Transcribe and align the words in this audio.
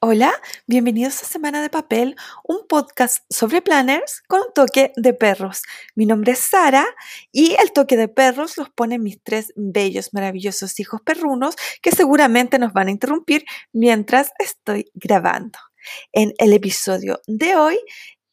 Hola, 0.00 0.30
bienvenidos 0.66 1.22
a 1.22 1.26
Semana 1.26 1.62
de 1.62 1.70
Papel, 1.70 2.16
un 2.44 2.66
podcast 2.68 3.24
sobre 3.30 3.62
planners 3.62 4.20
con 4.28 4.40
un 4.40 4.52
toque 4.52 4.92
de 4.94 5.14
perros. 5.14 5.62
Mi 5.94 6.04
nombre 6.04 6.32
es 6.32 6.38
Sara 6.38 6.84
y 7.32 7.56
el 7.62 7.72
toque 7.72 7.96
de 7.96 8.06
perros 8.06 8.58
los 8.58 8.68
ponen 8.68 9.02
mis 9.02 9.22
tres 9.22 9.54
bellos, 9.56 10.12
maravillosos 10.12 10.78
hijos 10.80 11.00
perrunos 11.00 11.56
que 11.80 11.92
seguramente 11.92 12.58
nos 12.58 12.74
van 12.74 12.88
a 12.88 12.90
interrumpir 12.90 13.46
mientras 13.72 14.32
estoy 14.38 14.90
grabando. 14.92 15.58
En 16.12 16.34
el 16.36 16.52
episodio 16.52 17.22
de 17.26 17.56
hoy 17.56 17.78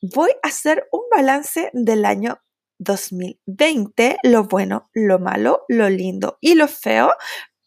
voy 0.01 0.31
a 0.43 0.49
hacer 0.49 0.85
un 0.91 1.03
balance 1.15 1.69
del 1.71 2.03
año 2.03 2.41
2020, 2.79 4.17
lo 4.23 4.43
bueno, 4.43 4.89
lo 4.93 5.17
malo, 5.17 5.63
lo 5.69 5.89
lindo 5.89 6.37
y 6.41 6.55
lo 6.55 6.67
feo, 6.67 7.13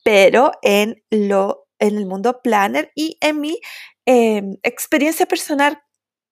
pero 0.05 0.53
en 0.61 1.03
lo 1.11 1.66
en 1.79 1.97
el 1.97 2.07
mundo 2.07 2.41
planner 2.43 2.93
y 2.95 3.19
en 3.21 3.41
mi 3.41 3.61
em, 4.05 4.57
experiencia 4.63 5.27
personal 5.27 5.83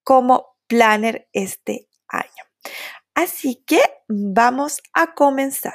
como 0.02 0.56
planner 0.66 1.28
este 1.32 1.88
año. 2.08 2.44
Así 3.14 3.62
que 3.66 3.80
vamos 4.08 4.80
a 4.92 5.14
comenzar. 5.14 5.74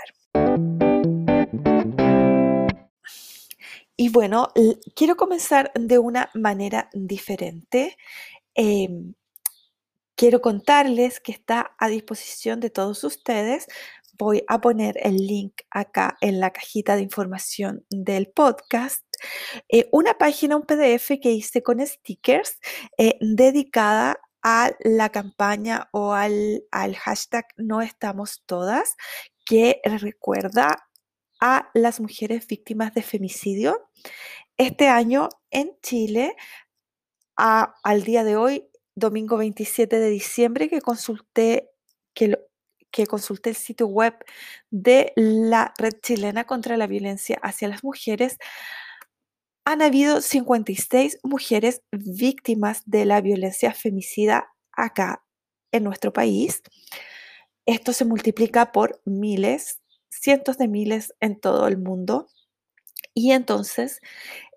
Y 3.95 4.09
bueno, 4.09 4.47
quiero 4.95 5.17
comenzar 5.17 5.71
de 5.75 5.99
una 5.99 6.29
manera 6.33 6.89
diferente. 6.93 7.97
Em, 8.55 9.13
quiero 10.15 10.41
contarles 10.41 11.19
que 11.19 11.31
está 11.31 11.75
a 11.77 11.89
disposición 11.89 12.59
de 12.59 12.69
todos 12.69 13.03
ustedes 13.03 13.67
voy 14.19 14.43
a 14.47 14.59
poner 14.59 14.95
el 15.01 15.15
link 15.15 15.61
acá 15.71 16.17
en 16.19 16.39
la 16.41 16.51
cajita 16.51 16.95
de 16.95 17.01
información 17.01 17.85
del 17.89 18.27
podcast. 18.27 19.03
Eh, 19.69 19.87
una 19.91 20.17
página, 20.17 20.55
un 20.55 20.63
PDF 20.63 21.19
que 21.21 21.31
hice 21.31 21.63
con 21.63 21.85
stickers 21.85 22.59
eh, 22.97 23.17
dedicada 23.21 24.19
a 24.41 24.71
la 24.81 25.09
campaña 25.09 25.89
o 25.91 26.13
al, 26.13 26.63
al 26.71 26.95
hashtag 26.95 27.45
No 27.57 27.81
estamos 27.81 28.43
todas, 28.45 28.95
que 29.45 29.81
recuerda 29.83 30.87
a 31.41 31.69
las 31.73 31.99
mujeres 31.99 32.47
víctimas 32.47 32.93
de 32.93 33.01
femicidio. 33.01 33.89
Este 34.57 34.87
año 34.87 35.29
en 35.51 35.71
Chile, 35.81 36.35
al 37.35 38.03
día 38.03 38.23
de 38.23 38.35
hoy, 38.35 38.69
domingo 38.95 39.37
27 39.37 39.99
de 39.99 40.09
diciembre, 40.09 40.69
que 40.69 40.81
consulté, 40.81 41.69
que 42.13 42.37
que 42.91 43.07
consulté 43.07 43.51
el 43.51 43.55
sitio 43.55 43.87
web 43.87 44.15
de 44.69 45.13
la 45.15 45.73
Red 45.77 45.99
Chilena 46.01 46.45
contra 46.45 46.77
la 46.77 46.87
Violencia 46.87 47.39
hacia 47.41 47.67
las 47.67 47.83
Mujeres, 47.83 48.37
han 49.71 49.83
habido 49.83 50.21
56 50.21 51.19
mujeres 51.21 51.83
víctimas 51.91 52.81
de 52.87 53.05
la 53.05 53.21
violencia 53.21 53.71
femicida 53.71 54.51
acá 54.71 55.23
en 55.71 55.83
nuestro 55.83 56.11
país. 56.11 56.63
Esto 57.67 57.93
se 57.93 58.03
multiplica 58.03 58.71
por 58.71 58.99
miles, 59.05 59.79
cientos 60.09 60.57
de 60.57 60.67
miles 60.67 61.13
en 61.19 61.39
todo 61.39 61.67
el 61.67 61.77
mundo. 61.77 62.25
Y 63.13 63.31
entonces 63.31 64.01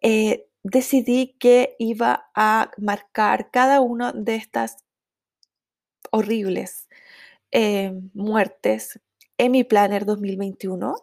eh, 0.01 0.47
decidí 0.63 1.37
que 1.39 1.77
iba 1.79 2.31
a 2.35 2.71
marcar 2.79 3.51
cada 3.51 3.83
una 3.83 4.13
de 4.13 4.37
estas 4.37 4.79
horribles 6.11 6.89
eh, 7.51 7.93
muertes 8.15 8.99
en 9.37 9.53
mi 9.53 9.63
planner 9.63 10.07
2021. 10.07 10.95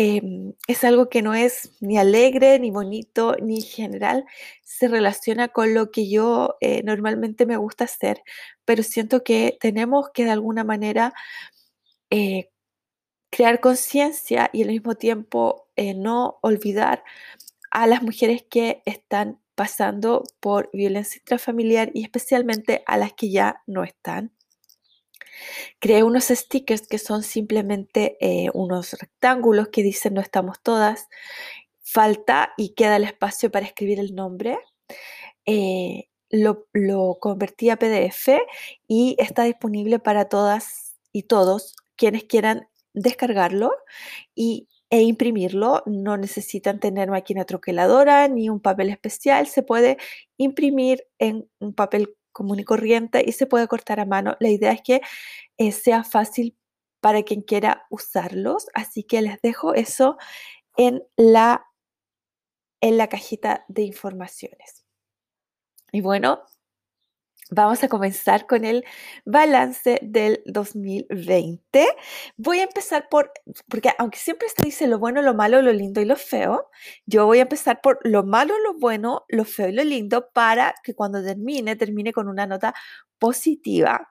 Em, 0.00 0.54
es 0.68 0.84
algo 0.84 1.08
que 1.08 1.22
no 1.22 1.34
es 1.34 1.72
ni 1.80 1.98
alegre, 1.98 2.60
ni 2.60 2.70
bonito, 2.70 3.34
ni 3.42 3.62
general. 3.62 4.24
Se 4.62 4.86
relaciona 4.86 5.48
con 5.48 5.74
lo 5.74 5.90
que 5.90 6.08
yo 6.08 6.56
eh, 6.60 6.84
normalmente 6.84 7.46
me 7.46 7.56
gusta 7.56 7.84
hacer, 7.84 8.22
pero 8.64 8.84
siento 8.84 9.24
que 9.24 9.58
tenemos 9.60 10.10
que 10.14 10.24
de 10.24 10.30
alguna 10.30 10.62
manera 10.62 11.12
eh, 12.10 12.50
crear 13.30 13.60
conciencia 13.60 14.50
y 14.52 14.62
al 14.62 14.68
mismo 14.70 14.94
tiempo 14.96 15.68
no 15.96 16.38
olvidar 16.42 17.04
a 17.70 17.86
las 17.86 18.02
mujeres 18.02 18.44
que 18.50 18.82
están 18.86 19.40
pasando 19.56 20.24
por 20.40 20.70
violencia 20.72 21.18
intrafamiliar 21.20 21.90
y 21.94 22.04
especialmente 22.04 22.82
a 22.86 22.98
las 22.98 23.14
que 23.14 23.30
ya 23.30 23.62
no 23.66 23.84
están. 23.84 24.32
Creé 25.78 26.02
unos 26.02 26.24
stickers 26.28 26.86
que 26.86 26.98
son 26.98 27.22
simplemente 27.22 28.16
eh, 28.20 28.50
unos 28.54 28.92
rectángulos 28.94 29.68
que 29.68 29.82
dicen 29.82 30.14
no 30.14 30.20
estamos 30.20 30.60
todas. 30.62 31.08
Falta 31.82 32.52
y 32.56 32.74
queda 32.74 32.96
el 32.96 33.04
espacio 33.04 33.50
para 33.50 33.66
escribir 33.66 33.98
el 34.00 34.14
nombre. 34.14 34.58
Eh, 35.46 36.08
lo, 36.30 36.66
convertí 37.20 37.70
a 37.70 37.78
PDF 37.78 38.28
y 38.86 39.16
está 39.18 39.44
disponible 39.44 39.98
para 39.98 40.28
todas 40.28 40.96
y 41.12 41.24
todos 41.24 41.74
quienes 41.96 42.24
quieran 42.24 42.68
descargarlo 42.92 43.72
y, 44.34 44.68
e 44.90 45.02
imprimirlo. 45.02 45.82
No 45.86 46.16
necesitan 46.16 46.80
tener 46.80 47.10
máquina 47.10 47.44
troqueladora 47.44 48.28
ni 48.28 48.48
un 48.48 48.60
papel 48.60 48.90
especial. 48.90 49.46
Se 49.46 49.62
puede 49.62 49.98
imprimir 50.36 51.06
en 51.18 51.48
un 51.60 51.74
papel 51.74 52.14
común 52.38 52.60
y 52.60 52.64
corriente 52.64 53.24
y 53.26 53.32
se 53.32 53.46
puede 53.46 53.66
cortar 53.66 53.98
a 53.98 54.06
mano. 54.06 54.36
La 54.38 54.48
idea 54.48 54.70
es 54.70 54.80
que 54.80 55.02
eh, 55.58 55.72
sea 55.72 56.04
fácil 56.04 56.56
para 57.00 57.24
quien 57.24 57.42
quiera 57.42 57.86
usarlos, 57.90 58.68
así 58.74 59.02
que 59.02 59.20
les 59.22 59.42
dejo 59.42 59.74
eso 59.74 60.16
en 60.76 61.02
la, 61.16 61.66
en 62.80 62.96
la 62.96 63.08
cajita 63.08 63.64
de 63.66 63.82
informaciones. 63.82 64.86
Y 65.90 66.00
bueno, 66.00 66.42
Vamos 67.50 67.82
a 67.82 67.88
comenzar 67.88 68.46
con 68.46 68.64
el 68.66 68.84
balance 69.24 69.98
del 70.02 70.42
2020. 70.44 71.86
Voy 72.36 72.58
a 72.60 72.64
empezar 72.64 73.08
por, 73.08 73.32
porque 73.70 73.90
aunque 73.96 74.18
siempre 74.18 74.48
se 74.50 74.62
dice 74.62 74.86
lo 74.86 74.98
bueno, 74.98 75.22
lo 75.22 75.32
malo, 75.34 75.62
lo 75.62 75.72
lindo 75.72 76.02
y 76.02 76.04
lo 76.04 76.16
feo, 76.16 76.68
yo 77.06 77.24
voy 77.24 77.38
a 77.38 77.42
empezar 77.42 77.80
por 77.80 78.00
lo 78.04 78.22
malo, 78.22 78.54
lo 78.58 78.74
bueno, 78.78 79.24
lo 79.28 79.46
feo 79.46 79.68
y 79.68 79.72
lo 79.72 79.82
lindo 79.84 80.28
para 80.34 80.74
que 80.84 80.94
cuando 80.94 81.24
termine, 81.24 81.74
termine 81.76 82.12
con 82.12 82.28
una 82.28 82.46
nota 82.46 82.74
positiva. 83.18 84.10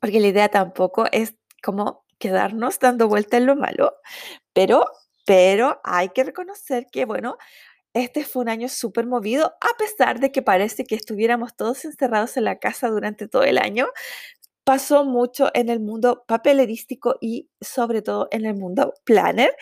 Porque 0.00 0.20
la 0.20 0.28
idea 0.28 0.48
tampoco 0.48 1.06
es 1.12 1.34
como 1.62 2.04
quedarnos 2.18 2.78
dando 2.80 3.08
vuelta 3.08 3.36
en 3.38 3.46
lo 3.46 3.56
malo, 3.56 3.94
pero, 4.52 4.86
pero 5.26 5.80
hay 5.84 6.10
que 6.10 6.24
reconocer 6.24 6.86
que, 6.92 7.04
bueno, 7.06 7.38
este 7.94 8.24
fue 8.24 8.42
un 8.42 8.48
año 8.48 8.68
súper 8.68 9.06
movido, 9.06 9.54
a 9.60 9.76
pesar 9.78 10.20
de 10.20 10.32
que 10.32 10.42
parece 10.42 10.84
que 10.84 10.94
estuviéramos 10.94 11.56
todos 11.56 11.84
encerrados 11.84 12.36
en 12.36 12.44
la 12.44 12.58
casa 12.58 12.88
durante 12.88 13.28
todo 13.28 13.44
el 13.44 13.58
año. 13.58 13.88
Pasó 14.64 15.04
mucho 15.04 15.50
en 15.54 15.68
el 15.68 15.80
mundo 15.80 16.24
papelerístico 16.26 17.16
y 17.20 17.50
sobre 17.60 18.02
todo 18.02 18.28
en 18.30 18.46
el 18.46 18.54
mundo 18.54 18.94
planner. 19.04 19.54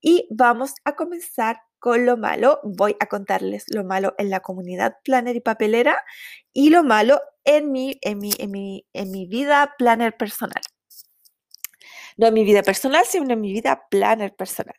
Y 0.00 0.28
vamos 0.30 0.74
a 0.84 0.94
comenzar 0.94 1.58
con 1.78 2.06
lo 2.06 2.16
malo. 2.16 2.60
Voy 2.62 2.96
a 3.00 3.06
contarles 3.06 3.64
lo 3.74 3.82
malo 3.84 4.14
en 4.18 4.30
la 4.30 4.40
comunidad 4.40 4.96
planner 5.04 5.36
y 5.36 5.40
papelera 5.40 5.98
y 6.52 6.70
lo 6.70 6.84
malo 6.84 7.20
en 7.44 7.72
mi, 7.72 7.98
en 8.02 8.18
mi, 8.18 8.32
en 8.38 8.50
mi, 8.52 8.86
en 8.92 9.10
mi 9.10 9.26
vida 9.26 9.74
planner 9.78 10.16
personal. 10.16 10.62
No 12.16 12.28
en 12.28 12.34
mi 12.34 12.44
vida 12.44 12.62
personal, 12.62 13.04
sino 13.04 13.32
en 13.32 13.40
mi 13.40 13.52
vida 13.52 13.86
planner 13.90 14.34
personal. 14.34 14.76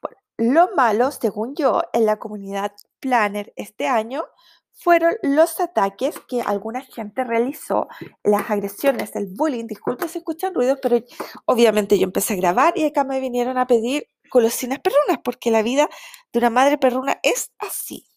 Bueno, 0.00 0.21
lo 0.42 0.74
malo, 0.74 1.12
según 1.12 1.54
yo, 1.54 1.82
en 1.92 2.04
la 2.04 2.18
comunidad 2.18 2.72
Planner 2.98 3.52
este 3.54 3.86
año 3.86 4.24
fueron 4.72 5.14
los 5.22 5.60
ataques 5.60 6.18
que 6.26 6.40
alguna 6.40 6.80
gente 6.80 7.22
realizó, 7.22 7.86
las 8.24 8.50
agresiones, 8.50 9.14
el 9.14 9.28
bullying. 9.28 9.66
Disculpen 9.66 10.08
si 10.08 10.18
escuchan 10.18 10.52
ruidos, 10.52 10.78
pero 10.82 10.98
obviamente 11.44 11.96
yo 11.96 12.04
empecé 12.04 12.34
a 12.34 12.36
grabar 12.36 12.76
y 12.76 12.84
acá 12.84 13.04
me 13.04 13.20
vinieron 13.20 13.56
a 13.56 13.68
pedir 13.68 14.08
golosinas 14.32 14.80
perrunas, 14.80 15.18
porque 15.22 15.52
la 15.52 15.62
vida 15.62 15.88
de 16.32 16.38
una 16.40 16.50
madre 16.50 16.76
perruna 16.76 17.20
es 17.22 17.52
así. 17.58 18.08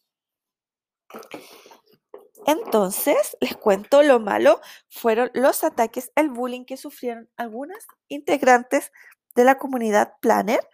Entonces, 2.48 3.38
les 3.40 3.56
cuento 3.56 4.02
lo 4.02 4.20
malo, 4.20 4.62
fueron 4.90 5.30
los 5.36 5.64
ataques, 5.64 6.12
el 6.16 6.30
bullying 6.30 6.66
que 6.66 6.78
sufrieron 6.78 7.30
algunas 7.38 7.86
integrantes 8.08 8.92
de 9.36 9.44
la 9.44 9.60
comunidad 9.60 10.14
Planner 10.22 10.68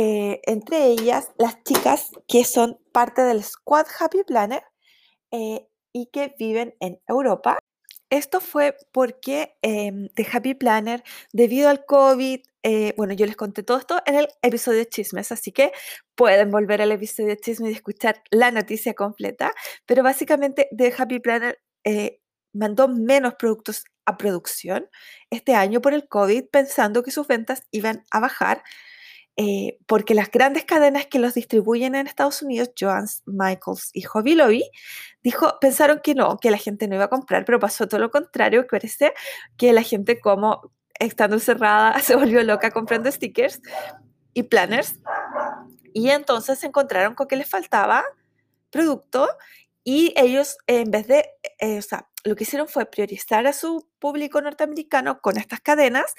eh, 0.00 0.40
entre 0.44 0.86
ellas 0.86 1.32
las 1.38 1.60
chicas 1.64 2.12
que 2.28 2.44
son 2.44 2.78
parte 2.92 3.22
del 3.22 3.42
Squad 3.42 3.86
Happy 3.98 4.22
Planner 4.22 4.62
eh, 5.32 5.66
y 5.92 6.06
que 6.06 6.36
viven 6.38 6.76
en 6.78 7.00
Europa. 7.08 7.58
Esto 8.08 8.40
fue 8.40 8.76
porque 8.92 9.56
eh, 9.60 10.08
The 10.14 10.24
Happy 10.32 10.54
Planner, 10.54 11.02
debido 11.32 11.68
al 11.68 11.84
COVID, 11.84 12.40
eh, 12.62 12.94
bueno, 12.96 13.12
yo 13.14 13.26
les 13.26 13.34
conté 13.34 13.64
todo 13.64 13.78
esto 13.78 14.00
en 14.06 14.14
el 14.14 14.28
episodio 14.40 14.78
de 14.78 14.88
chismes, 14.88 15.32
así 15.32 15.50
que 15.50 15.72
pueden 16.14 16.52
volver 16.52 16.80
al 16.80 16.92
episodio 16.92 17.30
de 17.30 17.38
chismes 17.38 17.72
y 17.72 17.74
escuchar 17.74 18.22
la 18.30 18.52
noticia 18.52 18.94
completa, 18.94 19.52
pero 19.84 20.04
básicamente 20.04 20.68
The 20.76 20.94
Happy 20.96 21.18
Planner 21.18 21.58
mandó 22.52 22.86
menos 22.86 23.34
productos 23.34 23.84
a 24.06 24.16
producción 24.16 24.88
este 25.30 25.56
año 25.56 25.80
por 25.80 25.92
el 25.92 26.06
COVID, 26.06 26.44
pensando 26.52 27.02
que 27.02 27.10
sus 27.10 27.26
ventas 27.26 27.64
iban 27.72 28.04
a 28.12 28.20
bajar 28.20 28.62
eh, 29.40 29.78
porque 29.86 30.14
las 30.14 30.32
grandes 30.32 30.64
cadenas 30.64 31.06
que 31.06 31.20
los 31.20 31.34
distribuyen 31.34 31.94
en 31.94 32.08
Estados 32.08 32.42
Unidos, 32.42 32.72
Joann's, 32.76 33.22
Michaels 33.24 33.90
y 33.92 34.02
Hobby 34.02 34.34
Lobby, 34.34 34.68
pensaron 35.60 36.00
que 36.02 36.16
no, 36.16 36.38
que 36.38 36.50
la 36.50 36.56
gente 36.56 36.88
no 36.88 36.96
iba 36.96 37.04
a 37.04 37.08
comprar, 37.08 37.44
pero 37.44 37.60
pasó 37.60 37.86
todo 37.86 38.00
lo 38.00 38.10
contrario, 38.10 38.62
que 38.62 38.68
parece 38.68 39.14
que 39.56 39.72
la 39.72 39.82
gente 39.82 40.18
como 40.18 40.72
estando 40.98 41.36
encerrada 41.36 41.96
se 42.02 42.16
volvió 42.16 42.42
loca 42.42 42.72
comprando 42.72 43.12
stickers 43.12 43.60
y 44.34 44.42
planners. 44.42 44.96
Y 45.94 46.10
entonces 46.10 46.58
se 46.58 46.66
encontraron 46.66 47.14
con 47.14 47.28
que 47.28 47.36
les 47.36 47.48
faltaba 47.48 48.04
producto 48.70 49.28
y 49.84 50.14
ellos 50.16 50.58
en 50.66 50.90
vez 50.90 51.06
de, 51.06 51.30
eh, 51.60 51.78
o 51.78 51.82
sea, 51.82 52.08
lo 52.24 52.34
que 52.34 52.42
hicieron 52.42 52.66
fue 52.66 52.86
priorizar 52.86 53.46
a 53.46 53.52
su 53.52 53.88
público 54.00 54.40
norteamericano 54.42 55.20
con 55.20 55.38
estas 55.38 55.60
cadenas 55.60 56.12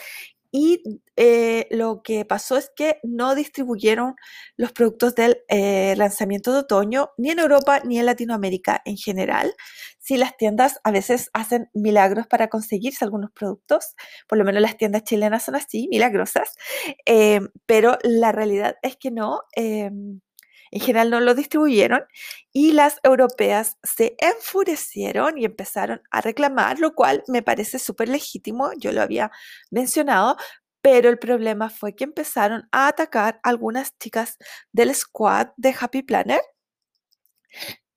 y 0.51 1.01
eh, 1.15 1.67
lo 1.71 2.01
que 2.03 2.25
pasó 2.25 2.57
es 2.57 2.71
que 2.75 2.99
no 3.03 3.35
distribuyeron 3.35 4.15
los 4.57 4.71
productos 4.71 5.15
del 5.15 5.37
eh, 5.47 5.93
lanzamiento 5.97 6.53
de 6.53 6.59
otoño 6.59 7.11
ni 7.17 7.31
en 7.31 7.39
Europa 7.39 7.81
ni 7.83 7.99
en 7.99 8.05
Latinoamérica 8.05 8.81
en 8.85 8.97
general. 8.97 9.53
Sí, 9.99 10.17
las 10.17 10.37
tiendas 10.37 10.79
a 10.83 10.91
veces 10.91 11.29
hacen 11.33 11.69
milagros 11.73 12.27
para 12.27 12.47
conseguirse 12.47 13.05
algunos 13.05 13.31
productos, 13.31 13.95
por 14.27 14.37
lo 14.37 14.45
menos 14.45 14.61
las 14.61 14.77
tiendas 14.77 15.03
chilenas 15.03 15.43
son 15.43 15.55
así, 15.55 15.87
milagrosas, 15.91 16.55
eh, 17.05 17.41
pero 17.65 17.97
la 18.03 18.31
realidad 18.31 18.77
es 18.81 18.97
que 18.97 19.11
no. 19.11 19.41
En 20.71 20.81
general 20.81 21.09
no 21.09 21.19
lo 21.19 21.35
distribuyeron 21.35 22.03
y 22.53 22.73
las 22.73 22.99
europeas 23.03 23.77
se 23.83 24.15
enfurecieron 24.19 25.37
y 25.37 25.45
empezaron 25.45 26.01
a 26.11 26.21
reclamar, 26.21 26.79
lo 26.79 26.93
cual 26.95 27.23
me 27.27 27.41
parece 27.41 27.79
súper 27.79 28.09
legítimo, 28.09 28.71
yo 28.77 28.91
lo 28.91 29.01
había 29.01 29.31
mencionado, 29.71 30.37
pero 30.81 31.09
el 31.09 31.19
problema 31.19 31.69
fue 31.69 31.95
que 31.95 32.05
empezaron 32.05 32.67
a 32.71 32.87
atacar 32.87 33.39
algunas 33.43 33.97
chicas 33.97 34.37
del 34.71 34.93
squad 34.95 35.49
de 35.57 35.75
Happy 35.79 36.03
Planner 36.03 36.41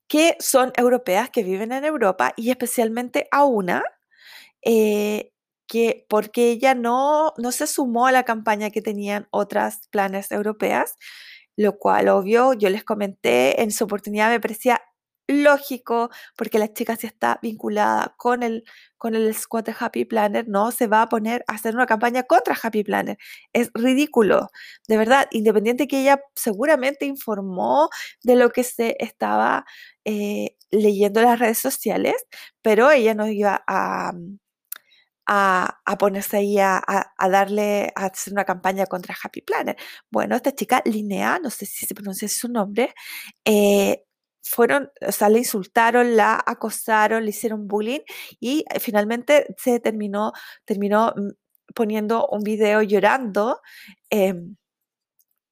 que 0.07 0.35
son 0.39 0.71
europeas, 0.77 1.29
que 1.29 1.43
viven 1.43 1.71
en 1.71 1.85
Europa 1.85 2.33
y 2.35 2.51
especialmente 2.51 3.27
a 3.31 3.45
una 3.45 3.83
eh, 4.61 5.31
que 5.67 6.05
porque 6.09 6.51
ella 6.51 6.75
no, 6.75 7.33
no 7.37 7.51
se 7.51 7.67
sumó 7.67 8.07
a 8.07 8.11
la 8.11 8.23
campaña 8.23 8.69
que 8.69 8.81
tenían 8.81 9.27
otras 9.31 9.87
planes 9.89 10.31
europeas, 10.31 10.97
lo 11.57 11.77
cual, 11.77 12.09
obvio, 12.09 12.53
yo 12.53 12.69
les 12.69 12.83
comenté, 12.83 13.61
en 13.61 13.71
su 13.71 13.85
oportunidad 13.85 14.29
me 14.29 14.39
parecía 14.39 14.81
lógico, 15.27 16.09
porque 16.35 16.59
la 16.59 16.73
chica 16.73 16.95
si 16.95 17.07
está 17.07 17.39
vinculada 17.41 18.13
con 18.17 18.43
el, 18.43 18.63
con 18.97 19.15
el 19.15 19.33
squad 19.35 19.63
de 19.63 19.75
Happy 19.77 20.05
Planner, 20.05 20.47
no 20.47 20.71
se 20.71 20.87
va 20.87 21.03
a 21.03 21.09
poner 21.09 21.43
a 21.47 21.53
hacer 21.53 21.75
una 21.75 21.85
campaña 21.85 22.23
contra 22.23 22.57
Happy 22.61 22.83
Planner. 22.83 23.17
Es 23.53 23.71
ridículo, 23.73 24.49
de 24.87 24.97
verdad, 24.97 25.27
independiente 25.31 25.87
que 25.87 26.01
ella 26.01 26.21
seguramente 26.35 27.05
informó 27.05 27.89
de 28.23 28.35
lo 28.35 28.49
que 28.51 28.63
se 28.63 28.95
estaba 28.99 29.65
eh, 30.05 30.55
leyendo 30.71 31.21
en 31.21 31.27
las 31.27 31.39
redes 31.39 31.59
sociales, 31.59 32.15
pero 32.61 32.91
ella 32.91 33.13
no 33.13 33.27
iba 33.27 33.63
a, 33.67 34.13
a, 35.25 35.79
ponerse 35.99 36.37
ahí 36.37 36.57
a, 36.59 36.81
darle, 37.29 37.91
a 37.95 38.05
hacer 38.07 38.33
una 38.33 38.45
campaña 38.45 38.85
contra 38.85 39.15
Happy 39.21 39.41
Planner. 39.41 39.77
Bueno, 40.11 40.35
esta 40.35 40.53
chica, 40.53 40.81
Linnea, 40.85 41.39
no 41.39 41.49
sé 41.49 41.65
si 41.65 41.85
se 41.85 41.95
pronuncia 41.95 42.27
su 42.27 42.49
nombre, 42.49 42.93
eh, 43.45 44.03
fueron, 44.43 44.91
o 45.07 45.11
sea, 45.11 45.29
le 45.29 45.39
insultaron, 45.39 46.17
la 46.17 46.41
acosaron, 46.45 47.23
le 47.23 47.29
hicieron 47.29 47.67
bullying 47.67 48.01
y 48.39 48.65
eh, 48.69 48.79
finalmente 48.79 49.47
se 49.57 49.79
terminó, 49.79 50.33
terminó 50.65 51.13
mm, 51.15 51.29
poniendo 51.73 52.27
un 52.27 52.41
video 52.43 52.81
llorando. 52.81 53.61
Em, 54.09 54.55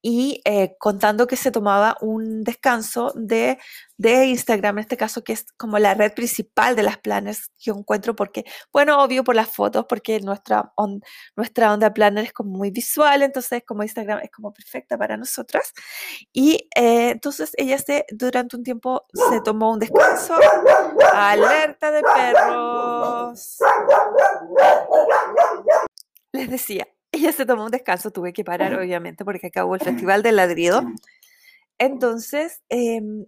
y 0.02 0.42
eh, 0.46 0.76
contando 0.80 1.28
que 1.28 1.36
se 1.36 1.52
tomaba 1.52 1.98
un 2.02 2.44
descanso 2.44 3.12
de, 3.16 3.60
de, 3.98 4.26
Instagram, 4.26 4.78
en 4.78 4.82
este 4.82 4.98
caso, 4.98 5.24
que 5.24 5.34
es 5.34 5.46
como 5.58 5.78
la 5.78 5.94
red 5.94 6.14
principal 6.14 6.76
de 6.76 6.84
las 6.84 6.98
planes 6.98 7.52
que 7.64 7.72
encuentro, 7.72 8.16
porque, 8.16 8.46
bueno, 8.74 9.02
obvio 9.04 9.24
por 9.24 9.36
las 9.36 9.50
fotos, 9.50 9.86
porque 9.88 10.20
nuestra, 10.20 10.74
nuestra 11.36 11.74
onda 11.74 11.94
planner 11.94 12.26
es 12.26 12.34
como 12.34 12.58
muy 12.58 12.72
visual, 12.72 13.22
entonces 13.22 13.64
como 13.66 13.84
Instagram 13.84 14.20
es 14.24 14.32
como 14.32 14.52
perfecta 14.54 14.98
para 14.98 15.18
nosotras. 15.18 15.72
Y 16.34 16.68
eh, 16.76 17.12
entonces 17.12 17.52
ella 17.58 17.78
se, 17.78 18.06
durante 18.12 18.56
un 18.56 18.64
tiempo 18.64 19.06
se 19.14 19.42
tomó 19.42 19.72
un 19.72 19.80
descanso. 19.80 20.36
Alerta 21.14 21.92
de 21.92 22.02
perros. 22.02 23.58
Les 26.34 26.50
decía, 26.50 26.88
ella 27.22 27.32
se 27.32 27.46
tomó 27.46 27.66
un 27.66 27.72
descanso, 27.72 28.12
tuve 28.12 28.34
que 28.34 28.44
parar 28.44 28.74
obviamente 28.76 29.24
porque 29.26 29.48
acabó 29.48 29.76
el 29.76 29.82
Festival 29.82 30.24
del 30.24 30.36
Ladrido. 30.38 30.84
Entonces, 31.78 32.62
em, 32.70 33.26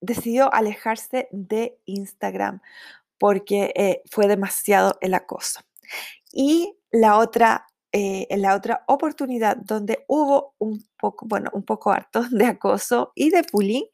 decidió 0.00 0.52
alejarse 0.52 1.28
de 1.30 1.78
Instagram 1.86 2.60
porque 3.18 3.72
eh, 3.74 4.02
fue 4.10 4.26
demasiado 4.26 4.98
el 5.00 5.14
acoso. 5.14 5.60
Y 6.32 6.76
la 6.90 7.18
otra, 7.18 7.66
eh, 7.92 8.26
la 8.36 8.54
otra 8.54 8.84
oportunidad 8.86 9.56
donde 9.56 10.04
hubo 10.08 10.54
un 10.58 10.84
poco, 10.98 11.26
bueno, 11.26 11.50
un 11.52 11.62
poco 11.62 11.92
harto 11.92 12.22
de 12.30 12.46
acoso 12.46 13.12
y 13.14 13.30
de 13.30 13.44
bullying 13.52 13.84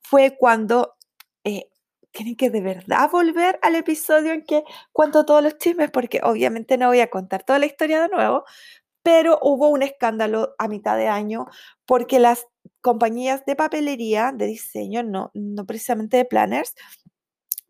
fue 0.00 0.36
cuando 0.38 0.96
eh, 1.44 1.70
tienen 2.18 2.34
que 2.34 2.50
de 2.50 2.60
verdad 2.60 3.08
volver 3.12 3.60
al 3.62 3.76
episodio 3.76 4.32
en 4.32 4.42
que 4.42 4.64
cuento 4.92 5.24
todos 5.24 5.40
los 5.40 5.56
chismes, 5.56 5.92
porque 5.92 6.20
obviamente 6.24 6.76
no 6.76 6.88
voy 6.88 6.98
a 6.98 7.10
contar 7.10 7.44
toda 7.44 7.60
la 7.60 7.66
historia 7.66 8.02
de 8.02 8.08
nuevo, 8.08 8.44
pero 9.04 9.38
hubo 9.40 9.68
un 9.68 9.82
escándalo 9.82 10.56
a 10.58 10.66
mitad 10.66 10.96
de 10.96 11.06
año 11.06 11.46
porque 11.86 12.18
las 12.18 12.44
compañías 12.80 13.44
de 13.46 13.54
papelería, 13.54 14.32
de 14.34 14.46
diseño, 14.46 15.04
no, 15.04 15.30
no 15.32 15.64
precisamente 15.64 16.16
de 16.16 16.24
planners, 16.24 16.74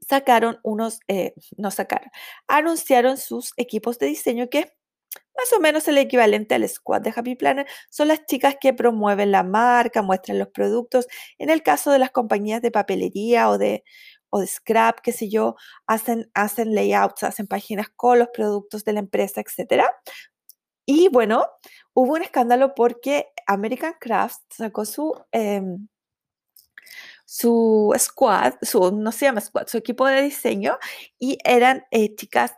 sacaron 0.00 0.58
unos, 0.62 1.00
eh, 1.08 1.34
no 1.58 1.70
sacaron, 1.70 2.08
anunciaron 2.46 3.18
sus 3.18 3.52
equipos 3.58 3.98
de 3.98 4.06
diseño 4.06 4.48
que 4.48 4.72
más 5.36 5.52
o 5.52 5.60
menos 5.60 5.86
el 5.88 5.98
equivalente 5.98 6.54
al 6.54 6.68
squad 6.68 7.02
de 7.02 7.12
Happy 7.14 7.36
Planner, 7.36 7.66
son 7.90 8.08
las 8.08 8.26
chicas 8.26 8.56
que 8.60 8.72
promueven 8.72 9.30
la 9.30 9.44
marca, 9.44 10.02
muestran 10.02 10.38
los 10.38 10.48
productos. 10.48 11.06
En 11.38 11.48
el 11.48 11.62
caso 11.62 11.92
de 11.92 12.00
las 12.00 12.10
compañías 12.10 12.60
de 12.60 12.72
papelería 12.72 13.48
o 13.48 13.56
de, 13.56 13.84
o 14.30 14.40
de 14.40 14.46
scrap, 14.46 15.00
qué 15.00 15.12
sé 15.12 15.28
yo, 15.28 15.56
hacen, 15.86 16.30
hacen 16.34 16.74
layouts, 16.74 17.22
hacen 17.22 17.46
páginas 17.46 17.88
con 17.96 18.18
los 18.18 18.28
productos 18.28 18.84
de 18.84 18.92
la 18.94 19.00
empresa, 19.00 19.40
etc. 19.40 19.84
Y 20.86 21.08
bueno, 21.08 21.46
hubo 21.94 22.14
un 22.14 22.22
escándalo 22.22 22.74
porque 22.74 23.28
American 23.46 23.94
Crafts 24.00 24.44
sacó 24.50 24.84
su, 24.84 25.14
em, 25.32 25.88
su 27.24 27.94
squad, 27.98 28.54
su, 28.62 28.90
no 28.92 29.12
se 29.12 29.26
llama 29.26 29.40
squad, 29.42 29.66
su 29.66 29.76
equipo 29.76 30.06
de 30.06 30.22
diseño 30.22 30.78
y 31.18 31.38
eran 31.44 31.84
eh, 31.90 32.14
chicas 32.16 32.54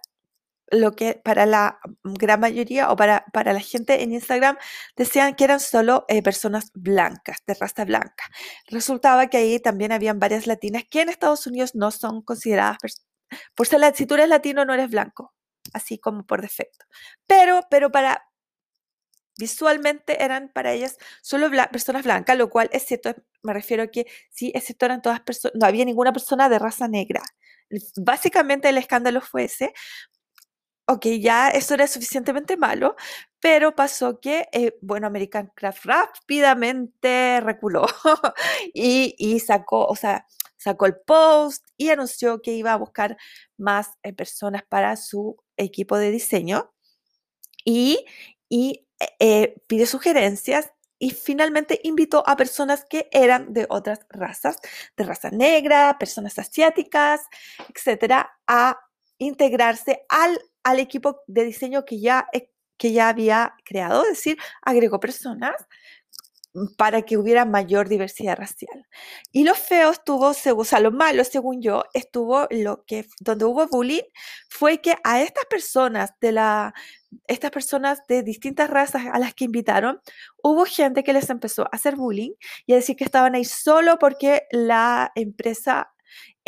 lo 0.71 0.93
que 0.93 1.21
para 1.25 1.47
la 1.47 1.81
gran 2.03 2.41
mayoría 2.41 2.91
o 2.91 2.97
para, 2.97 3.25
para 3.33 3.53
la 3.53 3.61
gente 3.61 4.03
en 4.03 4.13
Instagram 4.13 4.57
decían 4.97 5.35
que 5.35 5.45
eran 5.45 5.61
solo 5.61 6.05
eh, 6.09 6.23
personas 6.23 6.71
blancas, 6.75 7.39
de 7.47 7.55
raza 7.55 7.85
blanca. 7.85 8.25
Resultaba 8.69 9.29
que 9.29 9.39
ahí 9.39 9.61
también 9.61 9.93
habían 9.93 10.19
varias 10.19 10.47
latinas 10.47 10.85
que 10.91 11.03
en 11.03 11.09
Estados 11.09 11.47
Unidos 11.47 11.75
no 11.75 11.91
son 11.91 12.23
consideradas, 12.23 12.79
por 13.55 13.67
ser 13.67 13.81
si 13.97 14.07
tú 14.07 14.15
eres 14.15 14.29
latino 14.29 14.65
no 14.65 14.75
eres 14.75 14.91
blanco, 14.91 15.35
así 15.73 15.99
como 15.99 16.25
por 16.27 16.43
defecto. 16.43 16.85
Pero, 17.27 17.63
pero 17.71 17.91
para, 17.91 18.25
visualmente 19.39 20.23
eran 20.23 20.51
para 20.53 20.73
ellas 20.73 20.99
solo 21.23 21.51
personas 21.73 22.05
blancas, 22.05 22.37
lo 22.37 22.51
cual 22.51 22.69
es 22.73 22.85
cierto, 22.85 23.15
me 23.43 23.53
refiero 23.55 23.85
a 23.85 23.87
que 23.89 24.07
sí, 24.31 24.53
es 24.55 24.65
cierto, 24.65 24.87
eran 24.87 25.03
todas 25.03 25.21
personas, 25.21 25.55
no 25.59 25.67
había 25.67 25.85
ninguna 25.85 26.13
persona 26.13 26.49
de 26.49 26.59
raza 26.59 26.89
negra. 26.89 27.23
Básicamente 27.97 28.69
el 28.69 28.79
escándalo 28.79 29.21
fue 29.21 29.45
ese, 29.45 29.73
ok, 30.91 31.07
ya 31.21 31.49
eso 31.51 31.75
era 31.75 31.87
suficientemente 31.87 32.57
malo, 32.57 32.97
pero 33.39 33.75
pasó 33.77 34.21
que, 34.21 34.49
eh, 34.53 34.77
bueno, 34.83 35.07
American 35.07 35.53
Craft 35.55 35.85
rápidamente 35.85 37.41
reculó 37.41 37.87
y, 38.75 39.39
sacó, 39.41 39.87
o 39.87 39.95
sea, 39.95 40.27
sacó 40.57 40.87
el 40.87 40.97
post 41.07 41.65
y 41.77 41.91
anunció 41.91 42.43
que 42.43 42.53
iba 42.55 42.73
a 42.73 42.77
buscar 42.77 43.17
más 43.57 43.91
eh, 44.03 44.13
personas 44.13 44.63
para 44.69 44.97
su 44.97 45.37
equipo 45.57 45.97
de 45.97 46.11
diseño 46.11 46.73
y, 47.65 48.05
y 48.49 48.87
eh, 49.21 49.55
pide 49.69 49.87
sugerencias 49.87 50.73
y 50.99 51.11
finalmente 51.11 51.81
invitó 51.85 52.29
a 52.29 52.37
personas 52.37 52.85
que 52.85 53.09
eran 53.13 53.53
de 53.55 53.67
otras 53.71 54.01
razas, 54.11 54.59
de 54.97 55.05
raza 55.05 55.31
negra, 55.31 55.99
personas 56.01 56.39
asiáticas, 56.39 57.23
etcétera, 57.73 58.39
a 58.47 58.77
integrarse 59.19 60.05
al 60.09 60.41
al 60.65 60.79
equipo 60.79 61.23
de 61.27 61.45
diseño 61.45 61.85
que 61.85 62.01
ya, 62.01 62.27
que 62.77 62.93
ya 62.93 63.09
había 63.09 63.55
creado, 63.65 64.03
es 64.03 64.11
decir, 64.11 64.39
agregó 64.63 65.01
personas 65.01 65.55
para 66.77 67.03
que 67.03 67.17
hubiera 67.17 67.45
mayor 67.45 67.89
diversidad 67.89 68.37
racial. 68.37 68.87
Y 69.33 69.45
lo 69.45 69.55
feo 69.55 69.91
estuvo, 69.91 70.33
o 70.57 70.65
sea, 70.65 70.81
lo 70.81 70.91
malo, 70.91 71.23
según 71.25 71.63
yo, 71.63 71.85
estuvo 71.95 72.47
lo 72.51 72.85
que, 72.87 73.07
donde 73.21 73.45
hubo 73.45 73.67
bullying, 73.69 74.03
fue 74.49 74.81
que 74.81 74.97
a 75.05 75.21
estas 75.21 75.45
personas 75.47 76.13
de 76.21 76.33
la, 76.33 76.75
estas 77.29 77.51
personas 77.53 78.01
de 78.09 78.23
distintas 78.23 78.69
razas 78.69 79.03
a 79.13 79.19
las 79.19 79.35
que 79.35 79.45
invitaron, 79.45 80.01
hubo 80.43 80.65
gente 80.65 81.05
que 81.05 81.13
les 81.13 81.31
empezó 81.31 81.63
a 81.65 81.71
hacer 81.73 81.97
bullying 81.97 82.33
y 82.67 82.73
a 82.73 82.77
decir 82.77 82.97
que 82.97 83.05
estaban 83.05 83.35
ahí 83.35 83.45
solo 83.45 83.99
porque 83.99 84.43
la 84.51 85.13
empresa 85.15 85.93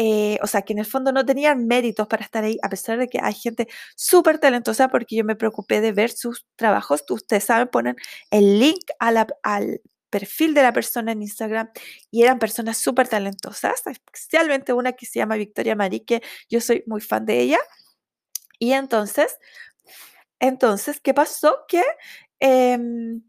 eh, 0.05 0.37
o 0.43 0.49
sea, 0.49 0.63
que 0.63 0.73
en 0.73 0.81
el 0.81 0.85
fondo 0.85 1.13
no 1.13 1.25
tenían 1.25 1.69
méritos 1.69 2.09
para 2.09 2.25
estar 2.25 2.43
ahí, 2.43 2.59
a 2.63 2.69
pesar 2.69 2.99
de 2.99 3.07
que 3.09 3.21
hay 3.23 3.35
gente 3.35 3.69
súper 3.95 4.41
talentosa, 4.41 4.89
porque 4.89 5.15
yo 5.15 5.25
me 5.25 5.37
preocupé 5.37 5.81
de 5.81 5.93
ver 5.93 6.11
sus 6.11 6.45
trabajos. 6.57 7.05
Ustedes 7.09 7.45
saben, 7.45 7.69
ponen 7.69 7.95
el 8.33 8.59
link 8.59 8.81
al 8.99 9.81
perfil 10.11 10.55
de 10.55 10.63
la 10.65 10.73
persona 10.73 11.13
en 11.13 11.23
Instagram 11.23 11.71
y 12.11 12.25
eran 12.25 12.41
personas 12.41 12.79
súper 12.79 13.07
talentosas, 13.07 13.87
especialmente 13.87 14.73
una 14.73 14.93
que 14.93 15.07
se 15.07 15.21
llama 15.21 15.37
Victoria 15.37 15.77
Marí, 15.77 16.01
que 16.01 16.21
yo 16.51 16.61
soy 16.61 16.83
muy 16.89 17.01
fan 17.01 17.25
de 17.25 17.39
ella. 17.41 17.59
Y 18.59 18.73
entonces, 18.73 19.39
entonces, 20.41 21.01
¿qué 21.01 21.15
pasó? 21.15 21.59
Que 21.69 21.85
em, 22.41 23.23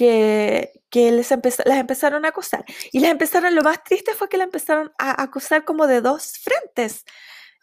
que, 0.00 1.10
les 1.12 1.30
las 1.66 1.78
empezaron 1.78 2.24
a 2.24 2.28
acosar. 2.28 2.64
Y 2.92 3.00
les 3.00 3.10
empezaron, 3.10 3.54
lo 3.54 3.62
más 3.62 3.84
triste 3.84 4.14
fue 4.14 4.28
que 4.28 4.38
la 4.38 4.44
empezaron 4.44 4.92
a 4.98 5.22
acosar 5.22 5.64
como 5.64 5.86
de 5.86 6.00
dos 6.00 6.38
frentes. 6.38 7.04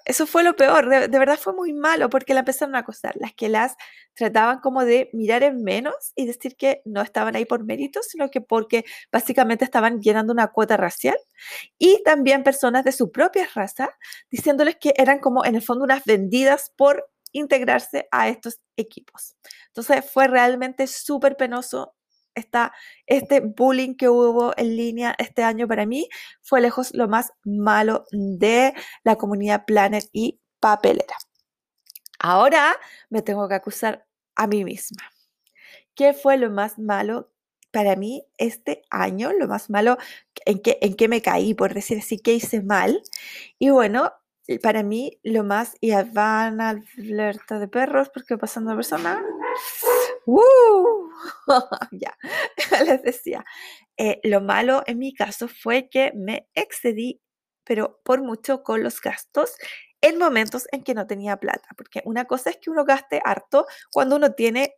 Eso 0.06 0.26
fue 0.26 0.44
lo 0.44 0.56
peor, 0.56 0.88
de, 0.88 1.20
verdad 1.20 1.38
fue 1.38 1.54
muy 1.54 1.74
malo 1.74 2.10
porque 2.10 2.34
la 2.34 2.42
empezaron 2.42 2.76
a 2.76 2.80
acosar. 2.80 3.16
Las 3.18 3.34
que 3.34 3.50
las 3.50 3.76
trataban 4.14 4.60
como 4.60 4.86
de 4.86 5.10
mirar 5.14 5.44
en 5.44 5.64
menos 5.64 6.14
y 6.16 6.28
decir 6.28 6.56
que 6.56 6.82
no 6.86 7.02
estaban 7.02 7.36
ahí 7.36 7.46
por 7.46 7.66
mérito, 7.66 8.02
sino 8.04 8.30
que 8.30 8.40
porque 8.40 8.86
básicamente 9.12 9.66
estaban 9.66 10.00
llenando 10.00 10.32
una 10.32 10.48
cuota 10.50 10.78
racial. 10.78 11.18
Y 11.78 12.02
también 12.04 12.44
personas 12.44 12.86
de 12.86 12.92
su 12.92 13.12
propia 13.12 13.50
raza 13.54 13.90
diciéndoles 14.32 14.78
que 14.78 14.94
eran 14.96 15.20
como 15.20 15.44
en 15.44 15.56
el 15.56 15.62
fondo 15.62 15.84
unas 15.84 16.06
vendidas 16.06 16.72
por 16.78 17.10
integrarse 17.34 18.08
a 18.12 18.30
estos 18.30 18.60
equipos. 18.78 19.36
Entonces 19.68 20.10
fue 20.10 20.28
realmente 20.28 20.88
súper 20.88 21.36
penoso 21.36 21.97
este 23.06 23.40
bullying 23.42 23.96
que 23.96 24.10
hubo 24.10 24.54
en 24.58 24.76
línea 24.76 25.16
este 25.18 25.44
año 25.44 25.68
para 25.68 25.86
mí 25.86 26.08
fue 26.42 26.62
lejos 26.62 26.94
lo 26.94 27.08
más 27.08 27.32
malo 27.44 28.06
de 28.12 28.74
la 29.04 29.16
comunidad 29.16 29.66
Planner 29.66 30.04
y 30.14 30.40
papelera. 30.60 31.16
Ahora 32.20 32.76
me 33.10 33.22
tengo 33.22 33.48
que 33.48 33.56
acusar 33.56 34.06
a 34.36 34.48
mí 34.48 34.64
misma. 34.64 35.04
¿Qué 35.96 36.14
fue 36.14 36.38
lo 36.38 36.50
más 36.50 36.78
malo 36.80 37.32
para 37.72 37.96
mí 37.96 38.24
este 38.38 38.84
año? 38.90 39.34
Lo 39.34 39.48
más 39.48 39.70
malo 39.70 39.98
en 40.46 40.62
que, 40.62 40.78
en 40.82 40.96
que 40.96 41.08
me 41.08 41.22
caí, 41.22 41.54
por 41.54 41.74
decir 41.74 42.00
así, 42.00 42.20
que 42.20 42.34
hice 42.34 42.62
mal. 42.62 43.02
Y 43.60 43.70
bueno, 43.70 44.14
para 44.62 44.84
mí 44.84 45.20
lo 45.24 45.44
más, 45.44 45.76
y 45.82 45.92
van 46.14 46.62
alerta 46.62 47.60
de 47.60 47.68
perros 47.68 48.10
porque 48.10 48.38
pasando 48.38 48.72
a 48.72 48.76
persona. 48.76 49.22
¡Uh! 50.28 51.10
ya, 51.92 52.14
les 52.86 53.02
decía. 53.02 53.46
Eh, 53.98 54.20
lo 54.24 54.42
malo 54.42 54.84
en 54.86 55.00
mi 55.00 55.14
caso 55.14 55.48
fue 55.48 55.90
que 55.90 56.12
me 56.16 56.48
excedí, 56.54 57.22
pero 57.64 58.00
por 58.04 58.22
mucho 58.22 58.62
con 58.64 58.84
los 58.84 59.02
gastos 59.02 59.56
en 60.02 60.18
momentos 60.20 60.68
en 60.72 60.84
que 60.84 60.94
no 60.94 61.08
tenía 61.08 61.38
plata, 61.38 61.70
porque 61.78 62.02
una 62.06 62.26
cosa 62.26 62.52
es 62.52 62.58
que 62.58 62.70
uno 62.70 62.86
gaste 62.86 63.22
harto 63.26 63.66
cuando 63.92 64.18
uno 64.18 64.34
tiene 64.34 64.76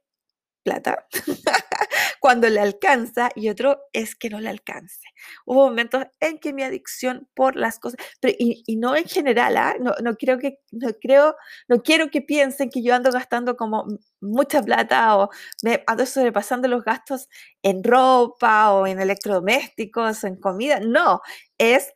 plata 0.64 1.08
cuando 2.20 2.50
le 2.50 2.60
alcanza 2.60 3.30
y 3.36 3.50
otro 3.50 3.80
es 3.94 4.16
que 4.16 4.30
no 4.30 4.40
le 4.40 4.50
alcance. 4.50 5.00
Hubo 5.46 5.66
momentos 5.68 6.06
en 6.20 6.40
que 6.40 6.54
mi 6.54 6.64
adicción 6.64 7.28
por 7.34 7.56
las 7.56 7.80
cosas, 7.80 8.00
y, 8.22 8.76
no 8.78 8.96
en 8.96 9.06
general, 9.06 9.58
¿ah? 9.58 9.76
no, 9.80 9.94
no, 10.04 10.16
creo 10.16 10.38
que, 10.40 10.60
no, 10.72 10.90
creo, 11.02 11.36
no 11.68 11.82
quiero 11.82 12.10
que 12.10 12.22
piensen 12.22 12.70
que 12.70 12.84
yo 12.84 12.96
ando 12.96 13.12
gastando 13.12 13.56
como 13.56 13.86
mucha 14.22 14.62
plata 14.62 15.18
o 15.18 15.30
me 15.64 15.84
ando 15.88 16.06
sobrepasando 16.06 16.68
los 16.68 16.84
gastos 16.84 17.28
en 17.64 17.84
ropa 17.84 18.72
o 18.74 18.88
en 18.88 19.00
electrodomésticos 19.00 20.24
o 20.24 20.28
en 20.28 20.36
comida. 20.36 20.80
No, 20.80 21.22
es 21.58 21.92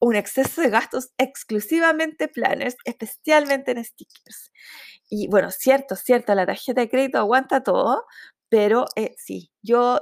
un 0.00 0.16
exceso 0.16 0.60
de 0.60 0.70
gastos 0.70 1.10
exclusivamente 1.18 2.28
planners, 2.28 2.76
especialmente 2.84 3.72
en 3.72 3.84
stickers. 3.84 4.52
Y 5.10 5.28
bueno, 5.28 5.50
cierto, 5.50 5.96
cierto, 5.96 6.34
la 6.34 6.46
tarjeta 6.46 6.80
de 6.82 6.88
crédito 6.88 7.18
aguanta 7.18 7.62
todo, 7.62 8.04
pero 8.48 8.86
eh, 8.96 9.14
sí, 9.18 9.52
yo 9.62 10.00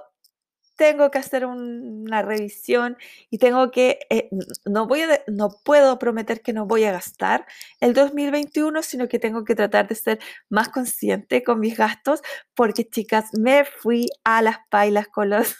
tengo 0.77 1.11
que 1.11 1.19
hacer 1.19 1.47
una 1.47 2.23
revisión 2.23 2.97
y 3.31 3.39
tengo 3.39 3.71
que, 3.71 4.01
eh, 4.11 4.29
no, 4.67 4.87
voy 4.87 5.03
no 5.27 5.49
puedo 5.65 5.99
prometer 5.99 6.43
que 6.43 6.53
no 6.53 6.67
voy 6.67 6.85
a 6.85 6.93
gastar 6.93 7.47
el 7.81 7.95
2021, 7.95 8.83
sino 8.83 9.09
que 9.09 9.19
tengo 9.19 9.45
que 9.45 9.55
tratar 9.55 9.89
de 9.89 9.95
ser 9.95 10.19
más 10.51 10.69
consciente 10.69 11.43
con 11.43 11.61
mis 11.61 11.77
gastos, 11.79 12.21
porque 12.55 12.89
chicas, 12.89 13.27
me 13.33 13.65
fui 13.65 14.09
a 14.25 14.43
las 14.43 14.59
pailas 14.71 15.09
con 15.09 15.31
los, 15.31 15.57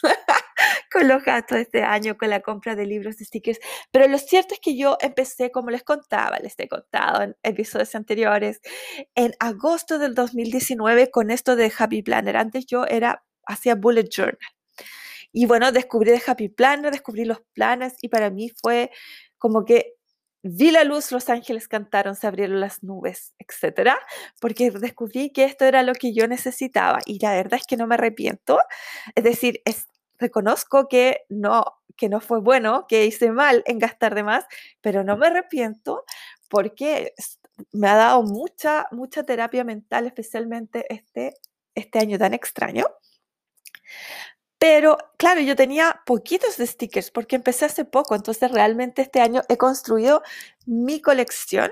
con 0.97 1.07
los 1.07 1.23
gastos 1.23 1.59
este 1.59 1.83
año, 1.83 2.17
con 2.17 2.29
la 2.29 2.41
compra 2.41 2.75
de 2.75 2.85
libros 2.85 3.17
de 3.17 3.25
stickers. 3.25 3.59
Pero 3.91 4.07
lo 4.07 4.17
cierto 4.17 4.55
es 4.55 4.59
que 4.59 4.75
yo 4.75 4.97
empecé, 4.99 5.51
como 5.51 5.69
les 5.69 5.83
contaba, 5.83 6.39
les 6.39 6.55
he 6.57 6.67
contado 6.67 7.21
en 7.21 7.35
episodios 7.43 7.93
anteriores, 7.93 8.61
en 9.13 9.33
agosto 9.39 9.99
del 9.99 10.15
2019 10.15 11.11
con 11.11 11.29
esto 11.29 11.55
de 11.55 11.71
Happy 11.77 12.01
Planner. 12.01 12.37
Antes 12.37 12.65
yo 12.65 12.85
era, 12.85 13.23
hacía 13.45 13.75
bullet 13.75 14.09
journal. 14.09 14.37
Y 15.31 15.45
bueno, 15.45 15.71
descubrí 15.71 16.11
de 16.11 16.21
Happy 16.25 16.49
Planner, 16.49 16.91
descubrí 16.91 17.25
los 17.25 17.41
planes 17.53 17.95
y 18.01 18.09
para 18.09 18.31
mí 18.31 18.51
fue 18.59 18.89
como 19.37 19.65
que 19.65 19.93
vi 20.41 20.71
la 20.71 20.83
luz, 20.83 21.11
los 21.11 21.29
ángeles 21.29 21.67
cantaron, 21.67 22.15
se 22.15 22.25
abrieron 22.25 22.59
las 22.59 22.81
nubes, 22.81 23.35
etcétera, 23.37 23.99
porque 24.39 24.71
descubrí 24.71 25.31
que 25.31 25.43
esto 25.43 25.65
era 25.65 25.83
lo 25.83 25.93
que 25.93 26.13
yo 26.13 26.27
necesitaba 26.27 26.99
y 27.05 27.19
la 27.19 27.33
verdad 27.33 27.59
es 27.59 27.67
que 27.67 27.77
no 27.77 27.85
me 27.85 27.95
arrepiento. 27.95 28.57
Es 29.15 29.23
decir, 29.23 29.61
es, 29.65 29.87
reconozco 30.19 30.87
que 30.87 31.25
no, 31.29 31.65
que 31.95 32.09
no 32.09 32.19
fue 32.21 32.39
bueno, 32.39 32.85
que 32.87 33.05
hice 33.05 33.31
mal 33.31 33.63
en 33.65 33.79
gastar 33.79 34.15
de 34.15 34.23
más, 34.23 34.45
pero 34.81 35.03
no 35.03 35.17
me 35.17 35.27
arrepiento 35.27 36.05
porque 36.49 37.13
me 37.71 37.87
ha 37.87 37.95
dado 37.95 38.23
mucha, 38.23 38.87
mucha 38.91 39.23
terapia 39.23 39.63
mental, 39.63 40.05
especialmente 40.07 40.85
este, 40.93 41.33
este 41.75 41.99
año 41.99 42.17
tan 42.17 42.33
extraño. 42.33 42.85
Pero 44.59 44.97
claro, 45.17 45.41
yo 45.41 45.55
tenía 45.55 46.01
poquitos 46.05 46.57
de 46.57 46.65
stickers 46.65 47.11
porque 47.11 47.35
empecé 47.35 47.65
hace 47.65 47.85
poco, 47.85 48.15
entonces 48.15 48.51
realmente 48.51 49.03
este 49.03 49.21
año 49.21 49.43
he 49.49 49.57
construido 49.57 50.23
mi 50.65 50.99
colección 50.99 51.71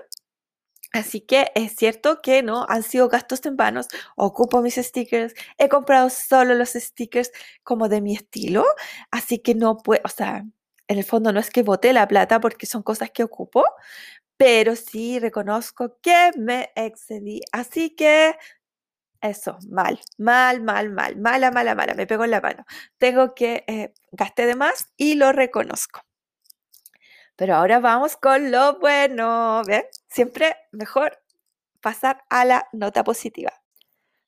Así 0.95 1.19
que 1.21 1.51
es 1.55 1.75
cierto 1.75 2.21
que 2.21 2.41
no 2.41 2.65
han 2.69 2.81
sido 2.83 3.09
gastos 3.09 3.45
en 3.45 3.57
vanos. 3.57 3.87
Ocupo 4.15 4.61
mis 4.61 4.75
stickers. 4.75 5.33
He 5.57 5.67
comprado 5.69 6.09
solo 6.09 6.55
los 6.55 6.69
stickers 6.69 7.31
como 7.63 7.89
de 7.89 7.99
mi 8.01 8.15
estilo. 8.15 8.63
Así 9.11 9.39
que 9.39 9.55
no 9.55 9.77
puedo, 9.77 10.01
o 10.05 10.09
sea, 10.09 10.45
en 10.87 10.97
el 10.97 11.03
fondo 11.03 11.33
no 11.33 11.39
es 11.41 11.49
que 11.49 11.63
boté 11.63 11.91
la 11.93 12.07
plata 12.07 12.39
porque 12.39 12.65
son 12.65 12.81
cosas 12.83 13.11
que 13.11 13.23
ocupo, 13.23 13.63
pero 14.37 14.75
sí 14.77 15.19
reconozco 15.19 15.97
que 16.01 16.31
me 16.37 16.71
excedí. 16.75 17.41
Así 17.51 17.91
que 17.95 18.35
eso, 19.21 19.59
mal, 19.69 19.99
mal, 20.19 20.61
mal, 20.63 20.91
mal, 20.91 21.17
mala, 21.17 21.51
mala, 21.51 21.75
mala. 21.75 21.95
Me 21.95 22.07
pego 22.07 22.25
en 22.25 22.31
la 22.31 22.41
mano. 22.41 22.65
Tengo 22.99 23.35
que 23.35 23.65
eh, 23.67 23.93
gasté 24.13 24.47
de 24.47 24.55
más 24.55 24.93
y 24.97 25.15
lo 25.15 25.33
reconozco. 25.33 26.04
Pero 27.35 27.55
ahora 27.55 27.79
vamos 27.79 28.17
con 28.17 28.51
lo 28.51 28.79
bueno. 28.79 29.61
¿Ven? 29.65 29.83
Siempre 30.09 30.55
mejor 30.71 31.19
pasar 31.81 32.23
a 32.29 32.45
la 32.45 32.67
nota 32.73 33.03
positiva. 33.03 33.53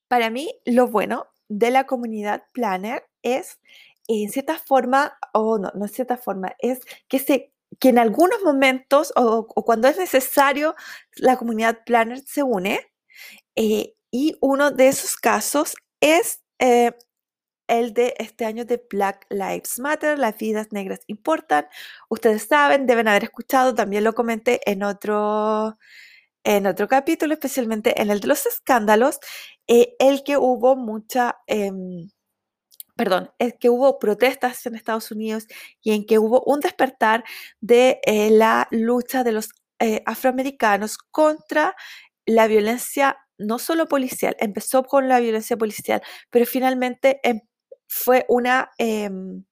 Para 0.08 0.30
mí, 0.30 0.60
lo 0.66 0.88
bueno 0.88 1.28
de 1.50 1.72
la 1.72 1.86
comunidad 1.86 2.44
Planner 2.54 3.06
es, 3.24 3.60
en 4.08 4.30
cierta 4.30 4.58
forma, 4.60 5.18
o 5.34 5.58
no, 5.58 5.72
no 5.76 5.86
en 5.86 5.92
cierta 5.92 6.18
forma, 6.18 6.56
es 6.60 6.80
que, 7.08 7.20
se, 7.20 7.54
que 7.80 7.90
en 7.90 8.00
algunos 8.00 8.44
momentos 8.44 9.14
o, 9.16 9.48
cuando 9.48 9.88
es 9.88 9.98
necesario, 9.98 10.76
la 11.16 11.38
comunidad 11.38 11.80
Planner 11.86 12.20
se 12.20 12.44
une. 12.44 12.80
Eh, 13.56 13.96
y 14.12 14.38
uno 14.42 14.72
de 14.72 14.88
esos 14.88 15.18
casos 15.18 15.76
es 16.00 16.42
eh, 16.60 16.94
el 17.68 17.94
de 17.94 18.14
este 18.18 18.46
año 18.46 18.66
de 18.66 18.84
Black 18.90 19.26
Lives 19.30 19.80
Matter, 19.80 20.20
las 20.20 20.38
vidas 20.38 20.68
negras 20.72 21.02
importan. 21.08 21.68
Ustedes 22.10 22.44
saben, 22.44 22.86
deben 22.88 23.08
haber 23.08 23.26
escuchado, 23.26 23.76
también 23.76 24.04
lo 24.04 24.14
comenté 24.14 24.62
en 24.70 24.84
otro, 24.84 25.78
en 26.44 26.68
otro 26.68 26.88
capítulo, 26.88 27.34
especialmente 27.34 28.02
en 28.02 28.10
el 28.10 28.20
de 28.22 28.28
los 28.28 28.46
escándalos, 28.46 29.20
eh, 29.68 29.96
el 30.00 30.24
que 30.24 30.38
hubo 30.38 30.76
mucha... 30.76 31.38
Em, 31.48 32.10
perdón, 32.96 33.32
es 33.40 33.56
que 33.60 33.70
hubo 33.70 34.00
protestas 34.00 34.66
en 34.66 34.76
Estados 34.76 35.12
Unidos 35.12 35.48
y 35.82 35.94
en 35.94 36.06
que 36.06 36.20
hubo 36.20 36.42
un 36.46 36.62
despertar 36.62 37.24
de 37.62 38.00
eh, 38.06 38.32
la 38.32 38.68
lucha 38.72 39.24
de 39.24 39.32
los 39.34 39.52
eh, 39.80 40.02
afroamericanos 40.06 40.98
contra 40.98 41.76
la 42.26 42.48
violencia 42.48 43.18
no 43.38 43.60
solo 43.60 43.88
policial, 43.88 44.36
empezó 44.40 44.84
con 44.84 45.08
la 45.08 45.20
violencia 45.20 45.58
policial, 45.58 46.02
pero 46.30 46.46
finalmente 46.46 47.20
em, 47.24 47.42
fue 47.88 48.26
una, 48.30 48.72
em, 48.78 49.44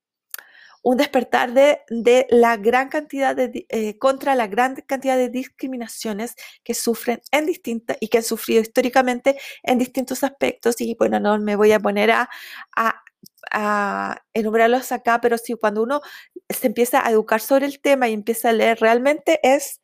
un 0.85 0.97
despertar 0.97 1.51
de, 1.53 1.79
de 1.89 2.27
la 2.29 2.57
gran 2.57 2.89
cantidad 2.89 3.35
de, 3.35 3.65
eh, 3.69 3.97
contra 3.97 4.35
la 4.35 4.45
gran 4.45 4.75
cantidad 4.85 5.17
de 5.17 5.29
discriminaciones 5.29 6.35
que 6.63 6.75
sufren 6.75 7.21
en 7.31 7.47
distintas 7.47 7.97
y 7.99 8.07
que 8.07 8.19
han 8.19 8.23
sufrido 8.23 8.61
históricamente 8.61 9.35
en 9.63 9.79
distintos 9.79 10.23
aspectos. 10.23 10.79
Y 10.79 10.95
bueno, 10.99 11.19
no 11.19 11.39
me 11.39 11.55
voy 11.55 11.71
a 11.71 11.79
poner 11.79 12.11
a, 12.11 12.29
a, 13.51 14.21
enumerarlos 14.33 14.91
acá, 14.91 15.19
pero 15.21 15.37
sí, 15.39 15.55
cuando 15.55 15.81
uno 15.81 16.01
se 16.49 16.67
empieza 16.67 17.05
a 17.05 17.09
educar 17.11 17.41
sobre 17.41 17.65
el 17.65 17.79
tema 17.81 18.07
y 18.07 18.13
empieza 18.13 18.49
a 18.49 18.53
leer, 18.53 18.77
realmente 18.79 19.39
es, 19.41 19.81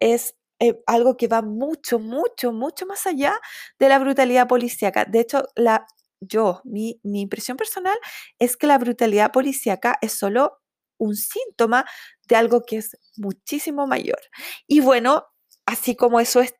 es 0.00 0.34
eh, 0.58 0.80
algo 0.86 1.16
que 1.16 1.28
va 1.28 1.42
mucho, 1.42 1.98
mucho, 2.00 2.52
mucho 2.52 2.86
más 2.86 3.06
allá 3.06 3.38
de 3.78 3.88
la 3.88 3.98
brutalidad 4.00 4.48
policíaca. 4.48 5.04
De 5.04 5.20
hecho, 5.20 5.44
la, 5.54 5.86
yo, 6.20 6.60
mi, 6.64 7.00
impresión 7.02 7.56
personal 7.56 7.98
es 8.38 8.56
que 8.56 8.66
la 8.66 8.78
brutalidad 8.78 9.32
policíaca 9.32 9.98
es 10.02 10.12
solo 10.12 10.60
un 10.98 11.16
síntoma 11.16 11.86
de 12.28 12.36
algo 12.36 12.62
que 12.62 12.76
es 12.78 12.96
muchísimo 13.16 13.86
mayor. 13.86 14.20
Y 14.66 14.80
bueno, 14.80 15.26
así 15.66 15.96
como 15.96 16.20
eso 16.20 16.40
es, 16.40 16.54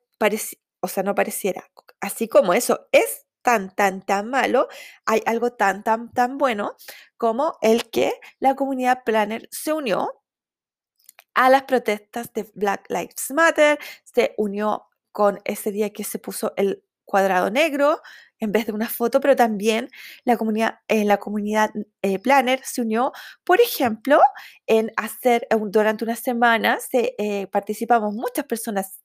o 0.81 0.87
sea, 0.87 1.03
no 1.03 1.15
pareciera, 1.15 1.69
así 1.99 2.27
como 2.27 2.53
eso 2.53 2.87
es 2.91 3.25
tan, 3.41 3.73
tan, 3.75 4.05
tan 4.05 4.29
malo, 4.29 4.67
hay 5.05 5.21
algo 5.25 5.51
tan, 5.53 5.83
tan, 5.83 6.11
tan 6.11 6.37
bueno 6.37 6.75
como 7.17 7.57
el 7.61 7.89
que 7.89 8.13
la 8.39 8.55
comunidad 8.55 9.03
Planner 9.03 9.47
se 9.51 9.73
unió 9.73 10.21
a 11.33 11.49
las 11.49 11.63
protestas 11.63 12.33
de 12.33 12.51
Black 12.53 12.85
Lives 12.89 13.31
Matter, 13.31 13.79
se 14.03 14.33
unió 14.37 14.87
con 15.11 15.39
ese 15.45 15.71
día 15.71 15.91
que 15.91 16.03
se 16.03 16.19
puso 16.19 16.53
el 16.55 16.83
cuadrado 17.05 17.49
negro 17.49 18.01
en 18.41 18.51
vez 18.51 18.65
de 18.65 18.73
una 18.73 18.89
foto, 18.89 19.21
pero 19.21 19.35
también 19.35 19.89
la 20.25 20.35
comunidad, 20.37 20.79
eh, 20.89 21.05
la 21.05 21.17
comunidad 21.17 21.71
eh, 22.01 22.19
Planner 22.19 22.61
se 22.65 22.81
unió, 22.81 23.13
por 23.45 23.61
ejemplo, 23.61 24.19
en 24.67 24.91
hacer, 24.97 25.47
durante 25.69 26.03
una 26.03 26.15
semana 26.17 26.79
se, 26.79 27.15
eh, 27.17 27.47
participamos 27.47 28.13
muchas 28.13 28.45
personas, 28.45 28.99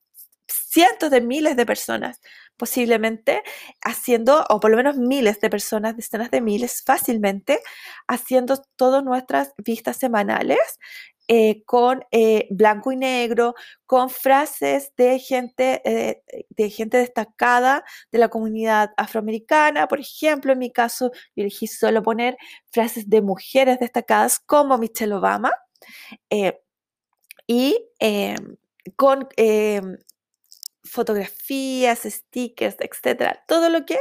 cientos 0.48 1.10
de 1.10 1.20
miles 1.20 1.56
de 1.56 1.66
personas 1.66 2.20
posiblemente 2.56 3.42
haciendo, 3.82 4.44
o 4.48 4.60
por 4.60 4.70
lo 4.70 4.76
menos 4.78 4.96
miles 4.96 5.40
de 5.40 5.50
personas, 5.50 5.96
decenas 5.96 6.30
de 6.30 6.40
miles 6.40 6.82
fácilmente, 6.84 7.60
haciendo 8.08 8.62
todas 8.76 9.04
nuestras 9.04 9.52
vistas 9.58 9.98
semanales 9.98 10.58
eh, 11.28 11.64
con 11.64 12.04
eh, 12.12 12.46
blanco 12.50 12.92
y 12.92 12.96
negro, 12.96 13.56
con 13.84 14.10
frases 14.10 14.92
de 14.96 15.18
gente, 15.18 15.82
eh, 15.84 16.22
de 16.50 16.70
gente 16.70 16.98
destacada 16.98 17.84
de 18.12 18.18
la 18.18 18.28
comunidad 18.28 18.90
afroamericana. 18.96 19.88
Por 19.88 19.98
ejemplo, 19.98 20.52
en 20.52 20.60
mi 20.60 20.70
caso, 20.70 21.10
yo 21.34 21.42
elegí 21.42 21.66
solo 21.66 22.04
poner 22.04 22.36
frases 22.70 23.10
de 23.10 23.22
mujeres 23.22 23.80
destacadas 23.80 24.38
como 24.38 24.78
Michelle 24.78 25.14
Obama. 25.14 25.50
y 27.48 27.76
con 28.96 29.28
fotografías, 30.84 32.00
stickers, 32.04 32.76
etcétera, 32.78 33.44
todo 33.48 33.68
lo 33.68 33.84
que 33.84 33.98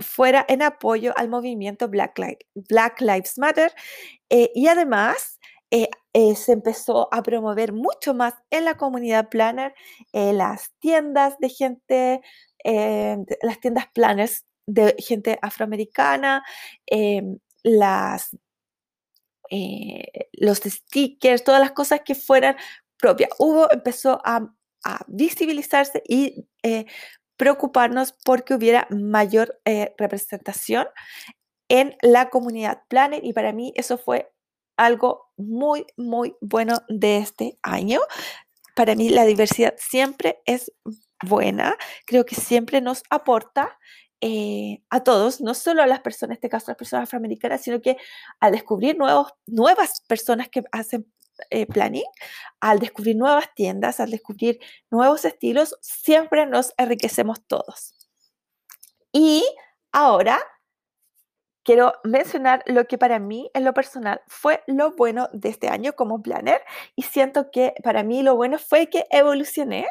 fuera 0.00 0.44
en 0.48 0.62
apoyo 0.62 1.12
al 1.16 1.28
movimiento 1.28 1.88
Black, 1.88 2.18
Lives 3.00 3.38
Matter. 3.38 3.72
y 4.28 4.68
además, 4.68 5.38
eh, 6.20 6.34
se 6.34 6.50
empezó 6.50 7.08
a 7.14 7.22
promover 7.22 7.72
mucho 7.72 8.12
más 8.12 8.34
en 8.50 8.64
la 8.64 8.76
comunidad 8.76 9.28
planner, 9.28 9.72
eh, 10.12 10.32
las 10.32 10.72
tiendas 10.80 11.38
de 11.38 11.48
gente, 11.48 12.20
las 13.40 13.60
tiendas 13.60 13.86
planners 13.94 14.44
de 14.66 14.96
gente 14.98 15.38
afroamericana, 15.42 16.42
las, 17.62 18.36
los 20.32 20.58
stickers, 20.58 21.44
todas 21.44 21.60
las 21.60 21.70
cosas 21.70 22.00
que 22.04 22.16
fueran 22.16 22.56
propias. 22.96 23.30
Hubo, 23.38 23.70
empezó 23.70 24.20
a, 24.24 24.52
a 24.84 25.04
visibilizarse 25.06 26.02
y 26.08 26.48
preocuparnos 27.36 28.12
porque 28.24 28.54
hubiera 28.54 28.88
mayor 28.90 29.60
representación 29.96 30.88
en 31.68 31.96
la 32.02 32.28
comunidad 32.28 32.82
planner 32.88 33.24
y 33.24 33.32
para 33.32 33.52
mí 33.52 33.72
eso 33.76 33.98
fue 33.98 34.32
algo 34.78 35.30
muy, 35.36 35.84
muy 35.96 36.34
bueno 36.40 36.82
de 36.88 37.18
este 37.18 37.58
año. 37.62 38.00
Para 38.74 38.94
mí 38.94 39.10
la 39.10 39.26
diversidad 39.26 39.74
siempre 39.76 40.40
es 40.46 40.72
buena, 41.22 41.76
creo 42.06 42.24
que 42.24 42.36
siempre 42.36 42.80
nos 42.80 43.02
aporta 43.10 43.76
eh, 44.20 44.82
a 44.88 45.02
todos, 45.02 45.40
no 45.40 45.54
solo 45.54 45.82
a 45.82 45.86
las 45.86 46.00
personas, 46.00 46.30
en 46.30 46.34
este 46.38 46.48
caso 46.48 46.66
a 46.66 46.70
las 46.70 46.78
personas 46.78 47.04
afroamericanas, 47.04 47.60
sino 47.60 47.80
que 47.80 47.96
al 48.40 48.52
descubrir 48.52 48.96
nuevos, 48.96 49.32
nuevas 49.46 50.00
personas 50.08 50.48
que 50.48 50.62
hacen 50.72 51.12
eh, 51.50 51.66
planning, 51.66 52.04
al 52.60 52.78
descubrir 52.78 53.16
nuevas 53.16 53.52
tiendas, 53.54 54.00
al 54.00 54.10
descubrir 54.10 54.58
nuevos 54.90 55.24
estilos, 55.24 55.76
siempre 55.80 56.46
nos 56.46 56.72
enriquecemos 56.78 57.44
todos. 57.46 57.94
Y 59.12 59.44
ahora 59.92 60.40
quiero 61.68 61.92
mencionar 62.02 62.62
lo 62.64 62.86
que 62.86 62.96
para 62.96 63.18
mí, 63.18 63.50
en 63.52 63.62
lo 63.62 63.74
personal, 63.74 64.22
fue 64.26 64.62
lo 64.66 64.92
bueno 64.96 65.28
de 65.34 65.50
este 65.50 65.68
año 65.68 65.92
como 65.92 66.22
planner 66.22 66.62
y 66.96 67.02
siento 67.02 67.50
que 67.50 67.74
para 67.84 68.02
mí 68.02 68.22
lo 68.22 68.36
bueno 68.36 68.56
fue 68.58 68.88
que 68.88 69.04
evolucioné. 69.10 69.86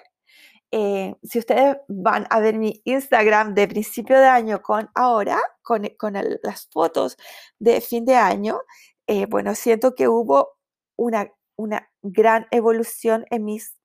Eh, 0.71 1.13
si 1.21 1.37
ustedes 1.37 1.77
van 1.87 2.25
a 2.31 2.39
ver 2.39 2.57
mi 2.57 2.81
Instagram 2.83 3.53
de 3.53 3.67
principio 3.67 4.17
de 4.19 4.25
año 4.25 4.63
con 4.63 4.89
ahora, 4.95 5.37
con, 5.61 5.87
con 5.99 6.13
las 6.41 6.67
fotos 6.71 7.15
de 7.59 7.79
fin 7.79 8.05
de 8.05 8.15
año, 8.15 8.59
eh, 9.05 9.27
bueno, 9.27 9.53
siento 9.53 9.93
que 9.93 10.07
hubo 10.07 10.57
una, 10.95 11.31
una 11.57 11.91
gran 12.01 12.47
evolución 12.49 13.23
en 13.29 13.45
mis, 13.45 13.77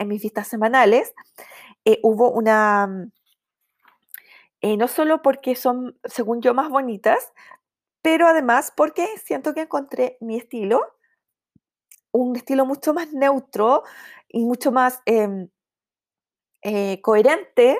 en 0.00 0.08
mis 0.08 0.20
vistas 0.20 0.48
semanales. 0.48 1.12
Eh, 1.84 2.00
hubo 2.02 2.32
una 2.32 3.08
eh, 4.60 4.76
no 4.76 4.88
solo 4.88 5.22
porque 5.22 5.54
son, 5.54 5.98
según 6.04 6.42
yo, 6.42 6.54
más 6.54 6.68
bonitas, 6.70 7.32
pero 8.02 8.26
además 8.26 8.72
porque 8.76 9.06
siento 9.24 9.54
que 9.54 9.62
encontré 9.62 10.18
mi 10.20 10.36
estilo, 10.36 10.82
un 12.12 12.36
estilo 12.36 12.66
mucho 12.66 12.92
más 12.94 13.12
neutro 13.12 13.82
y 14.28 14.44
mucho 14.44 14.72
más 14.72 15.00
em, 15.06 15.48
eh, 16.62 17.00
coherente, 17.02 17.78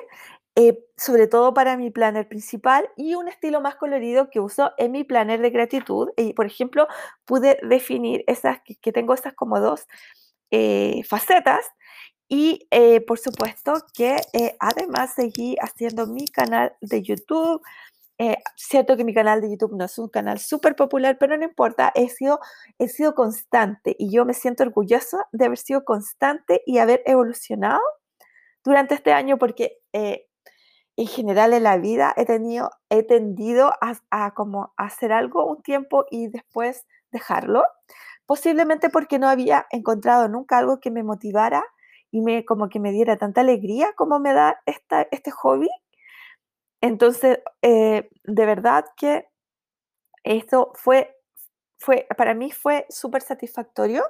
eh, 0.55 0.85
sobre 0.97 1.27
todo 1.27 1.53
para 1.53 1.77
mi 1.77 1.91
planner 1.91 2.27
principal 2.27 2.89
y 2.97 3.15
un 3.15 3.27
estilo 3.27 3.61
más 3.61 3.75
colorido 3.75 4.29
que 4.29 4.39
uso 4.39 4.73
en 4.77 4.91
mi 4.91 5.03
planner 5.03 5.41
de 5.41 5.49
gratitud. 5.51 6.09
Y, 6.17 6.33
por 6.33 6.45
ejemplo, 6.45 6.87
pude 7.25 7.59
definir 7.63 8.23
esas, 8.27 8.61
que, 8.61 8.75
que 8.75 8.91
tengo 8.91 9.13
esas 9.13 9.33
como 9.33 9.59
dos 9.59 9.87
facetas 11.07 11.65
y 12.29 12.67
eh, 12.69 13.01
por 13.01 13.17
supuesto 13.17 13.73
que 13.93 14.17
eh, 14.33 14.55
además 14.59 15.15
seguí 15.15 15.57
haciendo 15.59 16.05
mi 16.05 16.27
canal 16.27 16.75
de 16.79 17.01
YouTube. 17.01 17.61
Eh, 18.19 18.37
cierto 18.55 18.95
que 18.97 19.03
mi 19.03 19.13
canal 19.13 19.41
de 19.41 19.49
YouTube 19.49 19.75
no 19.75 19.85
es 19.85 19.97
un 19.97 20.09
canal 20.09 20.39
súper 20.39 20.75
popular, 20.75 21.17
pero 21.19 21.35
no 21.37 21.43
importa, 21.43 21.91
he 21.95 22.09
sido, 22.09 22.39
he 22.77 22.87
sido 22.87 23.15
constante 23.15 23.95
y 23.97 24.11
yo 24.11 24.25
me 24.25 24.33
siento 24.33 24.63
orgullosa 24.63 25.27
de 25.31 25.45
haber 25.45 25.57
sido 25.57 25.85
constante 25.85 26.61
y 26.65 26.77
haber 26.77 27.01
evolucionado 27.05 27.81
durante 28.63 28.93
este 28.93 29.13
año 29.13 29.37
porque 29.37 29.79
en 29.93 31.07
general 31.07 31.53
en 31.53 31.63
la 31.63 31.77
vida 31.77 32.13
he, 32.17 32.25
tenido, 32.25 32.71
he 32.89 33.03
tendido 33.03 33.71
a, 33.81 33.93
a 34.11 34.33
como 34.33 34.73
hacer 34.77 35.13
algo 35.13 35.45
un 35.45 35.63
tiempo 35.63 36.05
y 36.11 36.27
después 36.27 36.85
dejarlo, 37.11 37.63
posiblemente 38.25 38.89
porque 38.89 39.17
no 39.17 39.29
había 39.29 39.65
encontrado 39.71 40.27
nunca 40.27 40.57
algo 40.57 40.81
que 40.81 40.91
me 40.91 41.03
motivara 41.03 41.63
y 42.11 42.21
me, 42.21 42.45
como 42.45 42.69
que 42.69 42.79
me 42.79 42.91
diera 42.91 43.17
tanta 43.17 43.41
alegría 43.41 43.93
como 43.95 44.19
me 44.19 44.33
da 44.33 44.61
esta, 44.65 45.07
este 45.11 45.31
hobby. 45.31 45.69
Entonces, 46.81 47.39
eh, 47.61 48.09
de 48.23 48.45
verdad 48.45 48.85
que 48.95 49.27
esto 50.23 50.71
fue, 50.75 51.15
fue 51.77 52.07
para 52.17 52.33
mí 52.33 52.51
fue 52.51 52.85
súper 52.89 53.21
satisfactorio. 53.21 54.03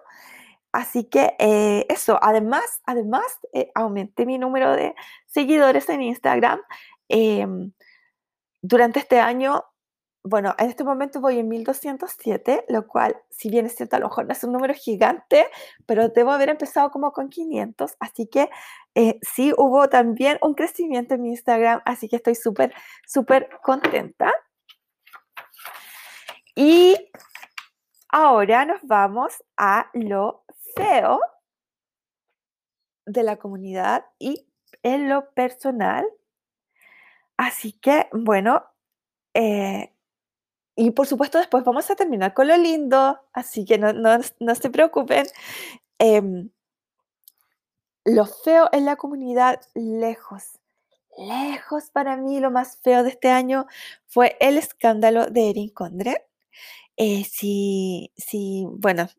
Así 0.71 1.05
que 1.05 1.35
eh, 1.39 1.85
eso, 1.89 2.19
además, 2.21 2.81
además 2.85 3.25
eh, 3.53 3.71
aumenté 3.73 4.25
mi 4.25 4.37
número 4.37 4.75
de 4.75 4.93
seguidores 5.25 5.89
en 5.89 6.01
Instagram. 6.03 6.61
Em, 7.09 7.71
durante 8.61 8.99
este 8.99 9.19
año 9.19 9.63
bueno, 10.23 10.53
en 10.57 10.69
este 10.69 10.83
momento 10.83 11.21
voy 11.21 11.39
en 11.39 11.47
1207, 11.47 12.65
lo 12.67 12.87
cual, 12.87 13.15
si 13.29 13.49
bien 13.49 13.65
es 13.65 13.75
cierto, 13.75 13.95
a 13.95 13.99
lo 13.99 14.07
mejor 14.09 14.25
no 14.25 14.33
es 14.33 14.43
un 14.43 14.51
número 14.51 14.73
gigante, 14.73 15.47
pero 15.85 16.09
debo 16.09 16.31
haber 16.31 16.49
empezado 16.49 16.91
como 16.91 17.13
con 17.13 17.29
500, 17.29 17.95
así 17.99 18.27
que 18.27 18.49
eh, 18.95 19.19
sí 19.21 19.53
hubo 19.57 19.87
también 19.89 20.37
un 20.41 20.55
crecimiento 20.55 21.15
en 21.15 21.21
mi 21.21 21.29
Instagram, 21.29 21.81
así 21.85 22.09
que 22.09 22.17
estoy 22.17 22.35
súper, 22.35 22.73
súper 23.07 23.49
contenta. 23.63 24.31
Y 26.55 26.97
ahora 28.09 28.65
nos 28.65 28.81
vamos 28.83 29.41
a 29.55 29.89
lo 29.93 30.43
feo 30.75 31.21
de 33.05 33.23
la 33.23 33.37
comunidad 33.37 34.05
y 34.19 34.47
en 34.83 35.07
lo 35.07 35.31
personal. 35.31 36.05
Así 37.37 37.71
que, 37.71 38.09
bueno, 38.11 38.65
eh, 39.33 39.93
y 40.79 40.91
por 40.91 41.07
supuesto 41.07 41.37
después 41.37 41.65
vamos 41.65 41.91
a 41.91 41.95
terminar 41.95 42.33
con 42.33 42.47
lo 42.47 42.55
lindo, 42.57 43.19
así 43.33 43.65
que 43.65 43.77
no, 43.77 43.91
no, 43.91 44.17
no 44.39 44.55
se 44.55 44.69
preocupen. 44.69 45.25
Em, 45.99 46.49
lo 48.05 48.25
feo 48.25 48.69
en 48.71 48.85
la 48.85 48.95
comunidad, 48.95 49.59
lejos, 49.75 50.43
lejos 51.17 51.89
para 51.91 52.15
mí, 52.15 52.39
lo 52.39 52.49
más 52.49 52.77
feo 52.81 53.03
de 53.03 53.09
este 53.09 53.29
año 53.29 53.65
fue 54.07 54.37
el 54.39 54.57
escándalo 54.57 55.25
de 55.27 55.49
Erin 55.49 55.69
Condre. 55.69 56.25
Eh, 56.97 57.25
sí, 57.25 58.13
sí, 58.17 58.65
bueno, 58.71 59.09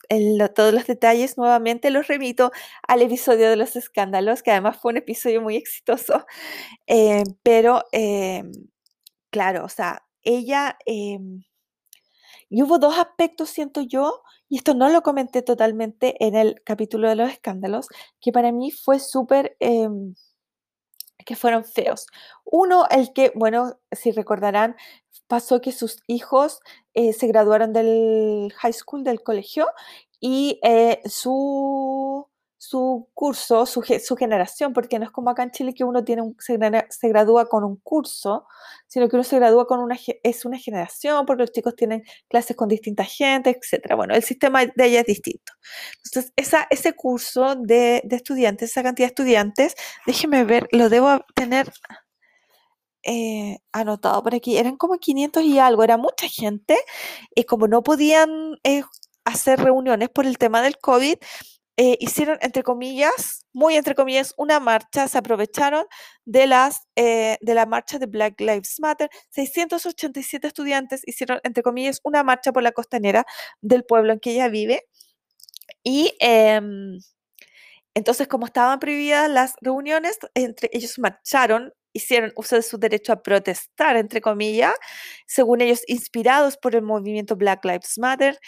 todos 0.55 0.73
los 0.75 0.87
detalles 0.87 1.37
nuevamente 1.39 1.91
los 1.91 2.09
remito 2.09 2.53
al 2.89 3.03
episodio 3.03 3.51
de 3.51 3.57
los 3.57 3.77
escándalos, 3.77 4.43
que 4.43 4.51
además 4.53 4.79
fue 4.79 4.93
un 4.93 4.99
episodio 4.99 5.43
muy 5.43 5.57
exitoso, 5.57 6.27
eh, 6.87 7.25
pero 7.43 7.85
em, 7.93 8.51
claro, 9.31 9.65
o 9.65 9.69
sea, 9.69 10.05
ella, 10.23 10.79
em, 10.87 11.43
y 12.51 12.63
hubo 12.63 12.79
dos 12.79 12.99
aspectos, 12.99 13.51
siento 13.51 13.81
yo, 13.81 14.23
y 14.49 14.57
esto 14.59 14.75
no 14.75 14.89
lo 14.89 15.03
comenté 15.03 15.43
totalmente 15.43 16.17
en 16.27 16.35
el 16.35 16.63
capítulo 16.65 17.09
de 17.09 17.15
los 17.17 17.31
escándalos, 17.31 17.89
que 18.21 18.33
para 18.33 18.53
mí 18.53 18.71
fue 18.71 18.99
súper... 18.99 19.57
Em, 19.61 20.15
que 21.25 21.37
fueron 21.37 21.65
feos. 21.65 22.07
Uno, 22.45 22.87
el 22.91 23.13
que, 23.13 23.31
bueno, 23.35 23.79
si 23.93 24.11
recordarán, 24.11 24.75
pasó 25.29 25.61
que 25.61 25.71
sus 25.71 26.03
hijos 26.07 26.61
eh, 26.95 27.13
se 27.13 27.27
graduaron 27.27 27.73
del 27.73 28.53
high 28.57 28.73
school, 28.73 29.05
del 29.05 29.23
colegio, 29.23 29.69
y 30.19 30.59
eh, 30.63 31.01
su 31.05 32.30
su 32.63 33.09
curso, 33.15 33.65
su, 33.65 33.81
su, 33.81 34.17
generación, 34.17 34.75
porque 34.75 34.99
no 34.99 35.07
es 35.07 35.11
como 35.11 35.31
acá 35.31 35.43
en 35.45 35.51
Chile 35.51 35.73
que 35.73 35.83
uno 35.83 36.05
tiene 36.05 36.21
un, 36.21 36.37
se, 36.39 36.59
se, 36.91 37.09
gradúa 37.09 37.47
con 37.49 37.65
un 37.65 37.77
curso, 37.77 38.47
sino 38.87 39.09
que 39.09 39.17
uno 39.17 39.25
se 39.25 39.37
gradúa 39.37 39.67
con 39.67 39.81
una, 39.81 39.97
es 40.23 40.45
una 40.45 40.59
generación, 40.59 41.25
porque 41.25 41.45
los 41.45 41.53
chicos 41.53 41.75
tienen 41.75 42.03
clases 42.29 42.55
con 42.59 42.69
distinta 42.69 43.03
gente, 43.05 43.49
etc. 43.49 43.95
Bueno, 43.97 44.15
el 44.15 44.23
sistema 44.23 44.67
de 44.67 44.73
ella 44.77 45.01
es 45.01 45.07
distinto. 45.07 45.55
Entonces, 46.05 46.35
esa, 46.37 46.67
ese 46.69 46.93
curso 46.93 47.55
de, 47.57 48.03
de 48.05 48.17
estudiantes, 48.17 48.73
esa 48.73 48.83
cantidad 48.83 49.07
de 49.07 49.13
estudiantes, 49.13 49.75
déjeme 50.05 50.45
ver, 50.45 50.69
lo 50.71 50.91
debo 50.91 51.25
tener 51.35 51.73
eh, 53.05 53.57
anotado 53.73 54.23
por 54.23 54.35
aquí, 54.35 54.59
eran 54.59 54.77
como 54.77 54.99
500 54.99 55.43
y 55.45 55.59
algo, 55.59 55.83
era 55.83 55.97
mucha 55.97 56.29
gente, 56.29 56.77
y 57.35 57.45
como 57.45 57.69
no 57.69 57.83
podían 57.83 58.59
eh, 58.65 58.83
hacer 59.25 59.61
reuniones 59.61 60.11
por 60.11 60.27
el 60.27 60.37
tema 60.37 60.61
del 60.61 60.77
COVID, 60.77 61.17
eh, 61.83 61.97
hicieron, 61.99 62.37
entre 62.43 62.63
comillas, 62.63 63.47
muy 63.55 63.75
entre 63.75 63.95
comillas, 63.95 64.35
una 64.37 64.61
marcha, 64.61 65.09
se 65.09 65.17
aprovecharon 65.17 65.87
de, 66.27 66.47
las, 66.47 66.83
eh, 66.95 67.39
de 67.41 67.55
la 67.55 67.65
marcha 67.65 67.99
de 67.99 68.05
Black 68.05 68.39
Lives 68.39 68.79
Matter. 68.81 69.09
687 69.31 70.47
estudiantes 70.47 71.01
hicieron, 71.07 71.41
entre 71.43 71.63
comillas, 71.63 72.01
una 72.05 72.23
marcha 72.23 72.53
por 72.53 72.63
la 72.63 72.73
costanera 72.73 73.25
del 73.63 73.85
pueblo 73.85 74.13
en 74.13 74.21
que 74.21 74.33
ella 74.33 74.49
vive. 74.49 74.83
Y 75.83 76.15
em, 76.21 76.99
entonces, 77.95 78.29
como 78.29 78.45
estaban 78.45 78.79
prohibidas 78.79 79.31
las 79.31 79.55
reuniones, 79.63 80.19
entre 80.35 80.69
ellos 80.73 80.99
marcharon 80.99 81.73
hicieron 81.95 82.33
uso 82.37 82.57
de 82.57 82.63
su 82.63 82.79
derecho 82.79 83.13
a 83.13 83.23
protestar, 83.23 83.97
entre 83.97 84.21
comillas, 84.21 84.75
según 85.27 85.63
ellos 85.63 85.83
inspirados 85.89 86.59
por 86.59 86.77
el 86.77 86.83
movimiento 86.83 87.37
Black 87.37 87.65
Lives 87.65 87.99
Matter, 87.99 88.39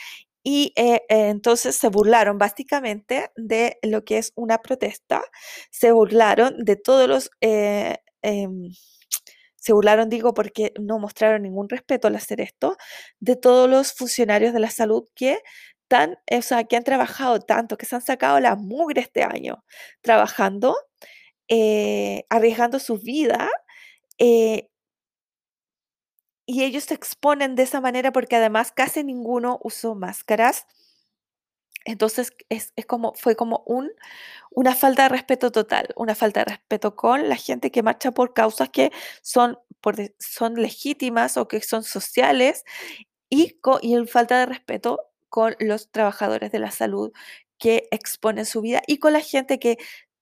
y 0.42 0.72
eh, 0.76 1.02
eh, 1.08 1.28
entonces 1.28 1.76
se 1.76 1.88
burlaron 1.88 2.38
básicamente 2.38 3.30
de 3.36 3.78
lo 3.82 4.04
que 4.04 4.18
es 4.18 4.32
una 4.36 4.58
protesta, 4.58 5.22
se 5.70 5.92
burlaron 5.92 6.58
de 6.64 6.76
todos 6.76 7.08
los... 7.08 7.30
Eh, 7.40 7.96
em, 8.22 8.70
se 9.56 9.72
burlaron, 9.72 10.08
digo, 10.08 10.34
porque 10.34 10.72
no 10.80 10.98
mostraron 10.98 11.42
ningún 11.42 11.68
respeto 11.68 12.08
al 12.08 12.16
hacer 12.16 12.40
esto, 12.40 12.76
de 13.20 13.36
todos 13.36 13.70
los 13.70 13.92
funcionarios 13.92 14.52
de 14.52 14.58
la 14.60 14.70
salud 14.70 15.04
que, 15.14 15.38
tan, 15.88 16.18
o 16.30 16.42
sea, 16.42 16.64
que 16.64 16.76
han 16.76 16.82
trabajado 16.84 17.38
tanto, 17.40 17.76
que 17.76 17.86
se 17.86 17.94
han 17.94 18.02
sacado 18.02 18.40
la 18.40 18.56
mugre 18.56 19.02
este 19.02 19.22
año, 19.22 19.64
trabajando, 20.00 20.76
arriesgando 22.28 22.80
su 22.80 22.98
vida 22.98 23.48
y 26.46 26.64
ellos 26.64 26.84
se 26.84 26.94
exponen 26.94 27.54
de 27.54 27.62
esa 27.62 27.80
manera 27.80 28.12
porque 28.12 28.36
además 28.36 28.72
casi 28.72 29.04
ninguno 29.04 29.58
usó 29.62 29.94
máscaras. 29.94 30.66
Entonces 31.84 32.32
es, 32.48 32.72
como, 32.86 33.12
fue 33.14 33.34
como 33.34 33.64
un, 33.66 33.90
una 34.50 34.74
falta 34.74 35.04
de 35.04 35.08
respeto 35.08 35.50
total, 35.50 35.88
una 35.96 36.14
falta 36.14 36.40
de 36.40 36.52
respeto 36.56 36.94
con 36.94 37.28
la 37.28 37.36
gente 37.36 37.70
que 37.70 37.82
marcha 37.82 38.12
por 38.12 38.34
causas 38.34 38.68
que 38.70 38.92
son, 39.20 39.58
son 40.18 40.54
legítimas 40.54 41.36
o 41.36 41.48
que 41.48 41.60
son 41.60 41.82
sociales 41.82 42.64
y, 43.28 43.58
con, 43.60 43.78
y 43.82 43.96
falta 44.06 44.38
de 44.38 44.46
respeto 44.46 45.00
con 45.28 45.56
los 45.58 45.90
trabajadores 45.90 46.52
de 46.52 46.60
la 46.60 46.70
salud 46.70 47.12
que 47.58 47.88
exponen 47.90 48.46
su 48.46 48.60
vida 48.60 48.82
y 48.86 48.98
con 48.98 49.12
la 49.12 49.20
gente 49.20 49.58
que 49.58 49.78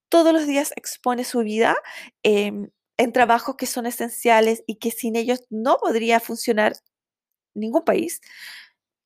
todos 0.09 0.33
los 0.33 0.47
días 0.47 0.73
expone 0.77 1.25
su 1.25 1.41
vida 1.41 1.77
em, 2.23 2.71
en 3.01 3.13
trabajos 3.13 3.57
que 3.57 3.67
son 3.67 3.87
esenciales 3.87 4.63
y 4.67 4.77
que 4.77 4.91
sin 4.91 5.17
ellos 5.17 5.45
no 5.49 5.79
podría 5.79 6.21
funcionar 6.21 6.75
ningún 7.55 7.83
país. 7.83 8.21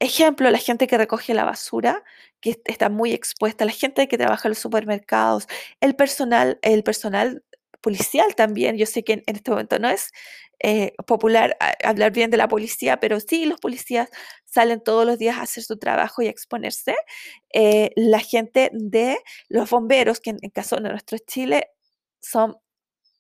Ejemplo, 0.00 0.50
la 0.50 0.58
gente 0.58 0.88
que 0.88 0.98
recoge 0.98 1.32
la 1.32 1.44
basura, 1.44 2.02
que 2.40 2.60
está 2.64 2.88
muy 2.88 3.12
expuesta, 3.12 3.64
la 3.64 3.72
gente 3.72 4.08
que 4.08 4.18
trabaja 4.18 4.48
en 4.48 4.50
los 4.50 4.58
supermercados, 4.58 5.46
el 5.80 5.94
personal, 5.94 6.58
el 6.62 6.82
personal 6.82 7.44
policial 7.80 8.34
también. 8.34 8.76
Yo 8.76 8.86
sé 8.86 9.04
que 9.04 9.14
en, 9.14 9.22
este 9.26 9.50
momento 9.52 9.78
no 9.78 9.88
es 9.88 10.10
eh, 10.58 10.94
popular 11.06 11.56
hablar 11.84 12.12
bien 12.12 12.30
de 12.30 12.36
la 12.36 12.48
policía, 12.48 12.98
pero 12.98 13.20
sí 13.20 13.46
los 13.46 13.60
policías 13.60 14.08
salen 14.44 14.82
todos 14.82 15.06
los 15.06 15.18
días 15.18 15.38
a 15.38 15.42
hacer 15.42 15.62
su 15.62 15.78
trabajo 15.78 16.20
y 16.22 16.26
a 16.26 16.30
exponerse. 16.30 16.96
Eh, 17.52 17.90
la 17.94 18.18
gente 18.18 18.70
de 18.72 19.18
los 19.48 19.70
bomberos, 19.70 20.20
que 20.20 20.30
en, 20.30 20.38
en 20.42 20.50
caso 20.50 20.76
de 20.76 20.82
nuestro 20.90 21.18
Chile 21.18 21.68
son 22.20 22.56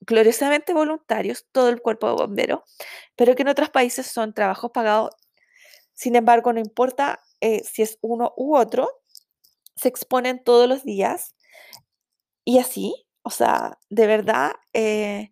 gloriosamente 0.06 0.72
voluntarios, 0.74 1.46
todo 1.52 1.68
el 1.68 1.80
cuerpo 1.80 2.08
de 2.08 2.14
bomberos, 2.14 2.60
pero 3.16 3.34
que 3.34 3.42
en 3.42 3.48
otros 3.48 3.70
países 3.70 4.06
son 4.06 4.34
trabajos 4.34 4.70
pagados. 4.72 5.10
Sin 5.94 6.16
embargo, 6.16 6.52
no 6.52 6.60
importa 6.60 7.20
eh, 7.40 7.62
si 7.64 7.82
es 7.82 7.98
uno 8.02 8.32
u 8.36 8.56
otro, 8.56 8.88
se 9.76 9.88
exponen 9.88 10.42
todos 10.42 10.68
los 10.68 10.84
días 10.84 11.34
y 12.44 12.58
así, 12.58 13.06
o 13.22 13.30
sea, 13.30 13.78
de 13.90 14.06
verdad, 14.06 14.52
eh, 14.72 15.30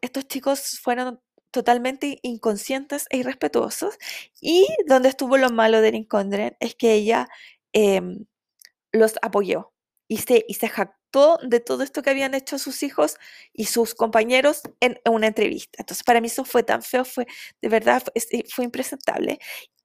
estos 0.00 0.26
chicos 0.28 0.78
fueron 0.82 1.20
totalmente 1.50 2.18
inconscientes 2.22 3.06
e 3.10 3.18
irrespetuosos. 3.18 3.98
Y 4.40 4.66
donde 4.86 5.08
estuvo 5.08 5.36
lo 5.38 5.50
malo 5.50 5.80
de 5.80 6.06
Condren 6.06 6.56
es 6.60 6.74
que 6.74 6.94
ella 6.94 7.28
em, 7.72 8.26
los 8.92 9.14
apoyó 9.22 9.72
y 10.08 10.18
se, 10.18 10.44
y 10.48 10.54
se 10.54 10.68
de 11.42 11.60
todo 11.60 11.82
esto 11.82 12.02
que 12.02 12.10
habían 12.10 12.34
hecho 12.34 12.58
sus 12.58 12.82
hijos 12.82 13.16
y 13.52 13.66
sus 13.66 13.94
compañeros 13.94 14.62
en, 14.80 15.00
una 15.10 15.26
entrevista. 15.28 15.78
Entonces, 15.80 16.04
para 16.04 16.20
mí 16.20 16.28
eso 16.28 16.44
fue 16.44 16.62
tan 16.62 16.82
feo, 16.82 17.04
fue 17.04 17.26
de 17.62 17.68
verdad, 17.68 18.02
fue, 18.02 18.44
fue 18.48 18.64
impresentable. 18.64 19.38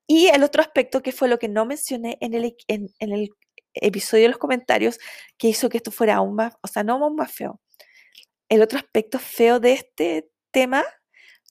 Y 0.07 0.27
el 0.27 0.43
otro 0.43 0.61
aspecto 0.61 1.01
que 1.01 1.11
fue 1.11 1.27
lo 1.27 1.39
que 1.39 1.47
no 1.47 1.65
mencioné 1.65 2.17
en 2.21 2.33
el, 2.33 2.55
en, 2.67 2.89
el 2.99 3.29
episodio 3.73 4.23
de 4.23 4.29
los 4.29 4.37
comentarios, 4.37 4.99
que 5.37 5.47
hizo 5.47 5.69
que 5.69 5.77
esto 5.77 5.91
fuera 5.91 6.15
aún 6.15 6.35
más, 6.35 6.55
o 6.61 6.67
sea, 6.67 6.83
no 6.83 6.93
aún 6.93 7.15
más 7.15 7.31
feo. 7.33 7.59
El 8.49 8.61
otro 8.61 8.77
aspecto 8.79 9.19
feo 9.19 9.59
de 9.59 9.73
este 9.73 10.29
tema 10.51 10.83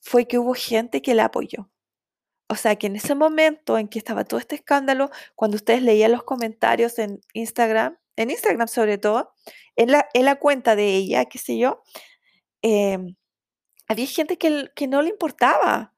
fue 0.03 0.27
que 0.27 0.37
hubo 0.37 0.53
gente 0.53 1.01
que 1.01 1.15
la 1.15 1.25
apoyó. 1.25 1.69
O 2.49 2.55
sea, 2.55 2.75
que 2.75 2.87
en 2.87 2.95
ese 2.95 3.15
momento 3.15 3.77
en 3.77 3.87
que 3.87 3.99
estaba 3.99 4.25
todo 4.25 4.39
este 4.39 4.55
escándalo, 4.55 5.09
cuando 5.35 5.55
ustedes 5.55 5.81
leían 5.81 6.11
los 6.11 6.23
comentarios 6.23 6.99
en 6.99 7.21
Instagram, 7.33 7.97
en 8.15 8.31
Instagram 8.31 8.67
sobre 8.67 8.97
todo, 8.97 9.33
en 9.75 9.91
la, 9.91 10.07
en 10.13 10.25
la 10.25 10.37
cuenta 10.37 10.75
de 10.75 10.95
ella, 10.95 11.25
qué 11.25 11.37
sé 11.39 11.57
yo, 11.57 11.83
em, 12.61 13.15
había 13.87 14.07
gente 14.07 14.37
que, 14.37 14.71
que, 14.75 14.87
no 14.87 15.01
le 15.01 15.09
importaba. 15.09 15.93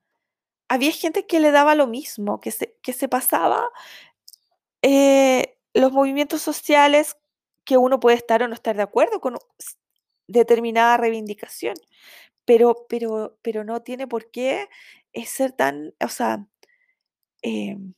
Había 0.69 0.91
gente 0.91 1.27
que 1.27 1.39
le 1.39 1.51
daba 1.51 1.75
lo 1.75 1.87
mismo, 1.87 2.39
que 2.41 2.51
se, 2.51 2.75
que 2.81 2.93
se 2.93 3.07
pasaba 3.07 3.69
eh, 4.81 5.57
los 5.73 5.91
movimientos 5.91 6.41
sociales 6.41 7.17
que 7.65 7.77
uno 7.77 7.99
puede 7.99 8.17
estar 8.17 8.43
o 8.43 8.47
no 8.47 8.53
estar 8.53 8.75
de 8.75 8.83
acuerdo 8.83 9.19
con 9.19 9.37
determinada 10.27 10.97
reivindicación, 10.97 11.75
pero, 12.45 12.85
pero, 12.89 13.37
pero 13.41 13.63
no 13.63 13.81
tiene 13.81 14.07
por 14.07 14.31
qué 14.31 14.69
eh, 15.13 15.25
ser 15.25 15.53
tan, 15.53 15.93
o 16.03 16.09
sea, 16.09 16.47
em, 17.41 17.93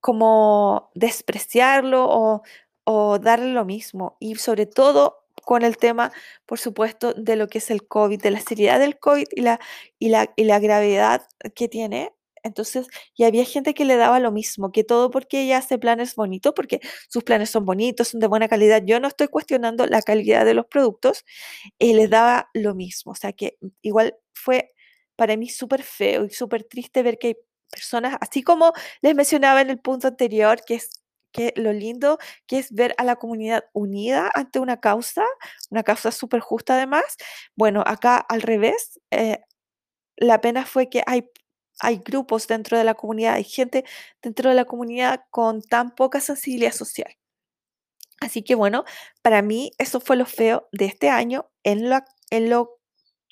como 0.00 0.90
despreciarlo 0.94 2.06
o, 2.08 2.42
o 2.92 3.20
darle 3.20 3.52
lo 3.52 3.64
mismo. 3.64 4.16
Y 4.18 4.34
sobre 4.34 4.66
todo 4.66 5.24
con 5.44 5.62
el 5.62 5.76
tema, 5.76 6.12
por 6.44 6.58
supuesto, 6.58 7.14
de 7.14 7.36
lo 7.36 7.46
que 7.48 7.58
es 7.58 7.70
el 7.70 7.86
COVID, 7.86 8.20
de 8.20 8.32
la 8.32 8.40
seriedad 8.40 8.80
del 8.80 8.98
COVID 8.98 9.26
y 9.30 9.42
la, 9.42 9.60
y 10.00 10.08
la, 10.08 10.32
y 10.36 10.44
la 10.44 10.58
gravedad 10.58 11.22
que 11.54 11.68
tiene. 11.68 12.12
Entonces, 12.42 12.88
y 13.14 13.24
había 13.24 13.44
gente 13.44 13.74
que 13.74 13.84
le 13.84 13.96
daba 13.96 14.18
lo 14.18 14.32
mismo, 14.32 14.72
que 14.72 14.82
todo 14.82 15.10
porque 15.10 15.42
ella 15.42 15.58
hace 15.58 15.78
planes 15.78 16.16
bonitos, 16.16 16.52
porque 16.56 16.80
sus 17.08 17.22
planes 17.22 17.50
son 17.50 17.64
bonitos, 17.64 18.08
son 18.08 18.20
de 18.20 18.26
buena 18.26 18.48
calidad. 18.48 18.82
Yo 18.84 18.98
no 18.98 19.08
estoy 19.08 19.28
cuestionando 19.28 19.86
la 19.86 20.02
calidad 20.02 20.44
de 20.44 20.54
los 20.54 20.66
productos, 20.66 21.24
y 21.78 21.92
les 21.94 22.10
daba 22.10 22.50
lo 22.54 22.74
mismo. 22.74 23.12
O 23.12 23.14
sea 23.14 23.32
que 23.32 23.56
igual 23.82 24.16
fue 24.34 24.70
para 25.16 25.36
mí 25.36 25.48
súper 25.48 25.82
feo 25.82 26.24
y 26.24 26.30
súper 26.30 26.64
triste 26.64 27.02
ver 27.02 27.18
que 27.18 27.28
hay 27.28 27.36
personas, 27.70 28.16
así 28.20 28.42
como 28.42 28.72
les 29.02 29.14
mencionaba 29.14 29.60
en 29.60 29.70
el 29.70 29.78
punto 29.78 30.08
anterior, 30.08 30.60
que 30.66 30.74
es 30.76 30.99
que 31.32 31.52
lo 31.56 31.72
lindo 31.72 32.18
que 32.46 32.58
es 32.58 32.72
ver 32.72 32.94
a 32.98 33.04
la 33.04 33.16
comunidad 33.16 33.64
unida 33.72 34.30
ante 34.34 34.60
una 34.60 34.80
causa, 34.80 35.24
una 35.70 35.82
causa 35.82 36.10
súper 36.12 36.40
justa 36.40 36.74
además. 36.74 37.04
Bueno, 37.56 37.82
acá 37.86 38.16
al 38.18 38.42
revés, 38.42 39.00
eh, 39.10 39.40
la 40.16 40.40
pena 40.40 40.66
fue 40.66 40.88
que 40.90 41.02
hay, 41.06 41.28
hay 41.80 41.98
grupos 41.98 42.46
dentro 42.48 42.78
de 42.78 42.84
la 42.84 42.94
comunidad, 42.94 43.34
hay 43.34 43.44
gente 43.44 43.84
dentro 44.22 44.50
de 44.50 44.56
la 44.56 44.66
comunidad 44.66 45.22
con 45.30 45.62
tan 45.62 45.94
poca 45.94 46.20
sensibilidad 46.20 46.72
social. 46.72 47.16
Así 48.20 48.42
que 48.42 48.54
bueno, 48.54 48.84
para 49.22 49.42
mí 49.42 49.72
eso 49.78 50.00
fue 50.00 50.16
lo 50.16 50.26
feo 50.26 50.68
de 50.72 50.84
este 50.86 51.08
año 51.08 51.50
en 51.64 51.88
lo, 51.88 52.00
en 52.30 52.50
lo 52.50 52.78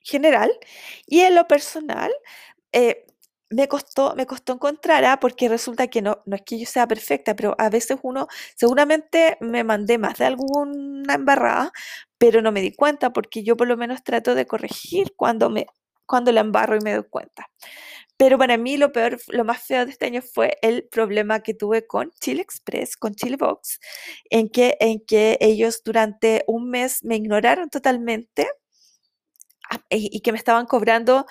general 0.02 0.50
y 1.06 1.20
en 1.20 1.34
lo 1.34 1.46
personal. 1.46 2.12
Eh, 2.72 3.06
me 3.50 3.68
costó, 3.68 4.14
me 4.14 4.26
costó 4.26 4.54
encontrar, 4.54 5.04
¿ah? 5.04 5.18
porque 5.20 5.48
resulta 5.48 5.86
que 5.88 6.02
no, 6.02 6.22
no 6.26 6.36
es 6.36 6.42
que 6.42 6.58
yo 6.58 6.66
sea 6.66 6.86
perfecta, 6.86 7.34
pero 7.34 7.54
a 7.58 7.70
veces 7.70 7.98
uno, 8.02 8.28
seguramente 8.56 9.38
me 9.40 9.64
mandé 9.64 9.98
más 9.98 10.18
de 10.18 10.26
alguna 10.26 11.14
embarrada, 11.14 11.72
pero 12.18 12.42
no 12.42 12.52
me 12.52 12.60
di 12.60 12.72
cuenta 12.72 13.12
porque 13.12 13.42
yo 13.42 13.56
por 13.56 13.68
lo 13.68 13.76
menos 13.76 14.02
trato 14.04 14.34
de 14.34 14.46
corregir 14.46 15.14
cuando 15.16 15.48
me, 15.50 15.66
cuando 16.06 16.32
la 16.32 16.40
embarro 16.40 16.76
y 16.76 16.80
me 16.80 16.94
doy 16.94 17.04
cuenta. 17.08 17.48
Pero 18.18 18.36
para 18.36 18.56
mí 18.58 18.76
lo 18.76 18.92
peor, 18.92 19.18
lo 19.28 19.44
más 19.44 19.62
feo 19.62 19.86
de 19.86 19.92
este 19.92 20.06
año 20.06 20.22
fue 20.22 20.58
el 20.62 20.84
problema 20.88 21.40
que 21.40 21.54
tuve 21.54 21.86
con 21.86 22.10
Chile 22.20 22.42
Express, 22.42 22.96
con 22.96 23.14
Chile 23.14 23.36
Box, 23.36 23.80
en 24.30 24.48
que, 24.50 24.76
en 24.80 25.00
que 25.06 25.38
ellos 25.40 25.82
durante 25.84 26.44
un 26.48 26.68
mes 26.68 27.04
me 27.04 27.16
ignoraron 27.16 27.70
totalmente 27.70 28.48
ah, 29.70 29.80
y 29.90 30.20
que 30.20 30.32
me 30.32 30.38
estaban 30.38 30.66
cobrando 30.66 31.26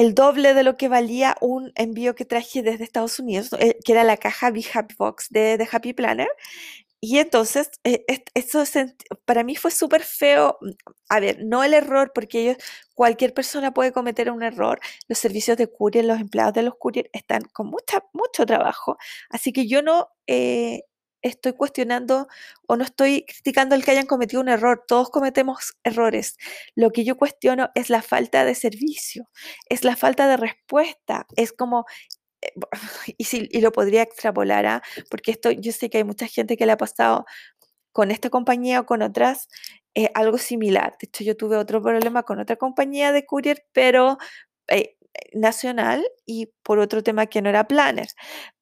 el 0.00 0.14
doble 0.14 0.54
de 0.54 0.62
lo 0.62 0.76
que 0.76 0.88
valía 0.88 1.36
un 1.40 1.72
envío 1.74 2.14
que 2.14 2.24
traje 2.24 2.62
desde 2.62 2.84
Estados 2.84 3.18
Unidos, 3.18 3.50
eh, 3.58 3.78
que 3.84 3.92
era 3.92 4.02
la 4.04 4.16
caja 4.16 4.50
Be 4.50 4.64
Happy 4.72 4.94
Box 4.98 5.28
de, 5.30 5.58
de 5.58 5.68
Happy 5.70 5.92
Planner. 5.92 6.28
Y 7.02 7.18
entonces, 7.18 7.70
eh, 7.84 8.04
para 9.24 9.42
mí 9.44 9.56
fue 9.56 9.70
súper 9.70 10.02
feo. 10.02 10.58
A 11.08 11.20
ver, 11.20 11.38
no 11.44 11.64
el 11.64 11.74
error, 11.74 12.12
porque 12.14 12.40
ellos, 12.42 12.56
cualquier 12.94 13.34
persona 13.34 13.72
puede 13.74 13.92
cometer 13.92 14.30
un 14.30 14.42
error. 14.42 14.80
Los 15.08 15.18
servicios 15.18 15.56
de 15.58 15.70
courier, 15.70 16.04
los 16.04 16.20
empleados 16.20 16.54
de 16.54 16.62
los 16.62 16.76
courier 16.78 17.10
están 17.12 17.42
con 17.52 17.68
mucha, 17.68 18.04
mucho 18.12 18.46
trabajo. 18.46 18.96
Así 19.30 19.52
que 19.52 19.66
yo 19.66 19.82
no 19.82 20.08
eh, 20.26 20.82
estoy 21.22 21.52
cuestionando 21.54 22.28
o 22.66 22.76
no 22.76 22.84
estoy 22.84 23.24
criticando 23.26 23.74
el 23.74 23.84
que 23.84 23.92
hayan 23.92 24.06
cometido 24.06 24.40
un 24.40 24.48
error. 24.48 24.84
Todos 24.86 25.10
cometemos 25.10 25.74
errores. 25.84 26.36
Lo 26.74 26.90
que 26.90 27.04
yo 27.04 27.16
cuestiono 27.16 27.70
es 27.74 27.90
la 27.90 28.02
falta 28.02 28.44
de 28.44 28.54
servicio, 28.54 29.28
es 29.68 29.84
la 29.84 29.96
falta 29.96 30.28
de 30.28 30.36
respuesta. 30.36 31.26
Es 31.36 31.52
como 31.52 31.86
eh, 32.42 32.52
y, 33.18 33.24
si, 33.24 33.48
y 33.50 33.60
lo 33.60 33.72
podría 33.72 34.02
extrapolar 34.02 34.66
a, 34.66 34.82
porque 35.10 35.32
esto 35.32 35.50
yo 35.50 35.72
sé 35.72 35.90
que 35.90 35.98
hay 35.98 36.04
mucha 36.04 36.26
gente 36.26 36.56
que 36.56 36.66
le 36.66 36.72
ha 36.72 36.76
pasado 36.76 37.26
con 37.92 38.10
esta 38.10 38.30
compañía 38.30 38.80
o 38.80 38.86
con 38.86 39.02
otras 39.02 39.48
eh, 39.94 40.10
algo 40.14 40.38
similar. 40.38 40.96
De 41.00 41.06
hecho, 41.06 41.24
yo 41.24 41.36
tuve 41.36 41.56
otro 41.56 41.82
problema 41.82 42.22
con 42.22 42.38
otra 42.40 42.56
compañía 42.56 43.12
de 43.12 43.26
courier, 43.26 43.66
pero 43.72 44.18
eh, 44.68 44.96
nacional 45.32 46.04
y 46.26 46.46
por 46.62 46.78
otro 46.78 47.02
tema 47.02 47.26
que 47.26 47.42
no 47.42 47.48
era 47.50 47.66
planner. 47.68 48.08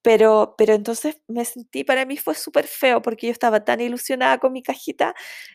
Pero, 0.02 0.54
pero 0.58 0.74
entonces 0.74 1.18
me 1.28 1.44
sentí, 1.44 1.84
para 1.84 2.06
mí 2.06 2.16
fue 2.16 2.34
súper 2.34 2.66
feo 2.66 3.02
porque 3.02 3.26
yo 3.26 3.32
estaba 3.32 3.64
tan 3.64 3.80
ilusionada 3.80 4.38
con 4.38 4.52
mi 4.52 4.62
cajita. 4.62 5.14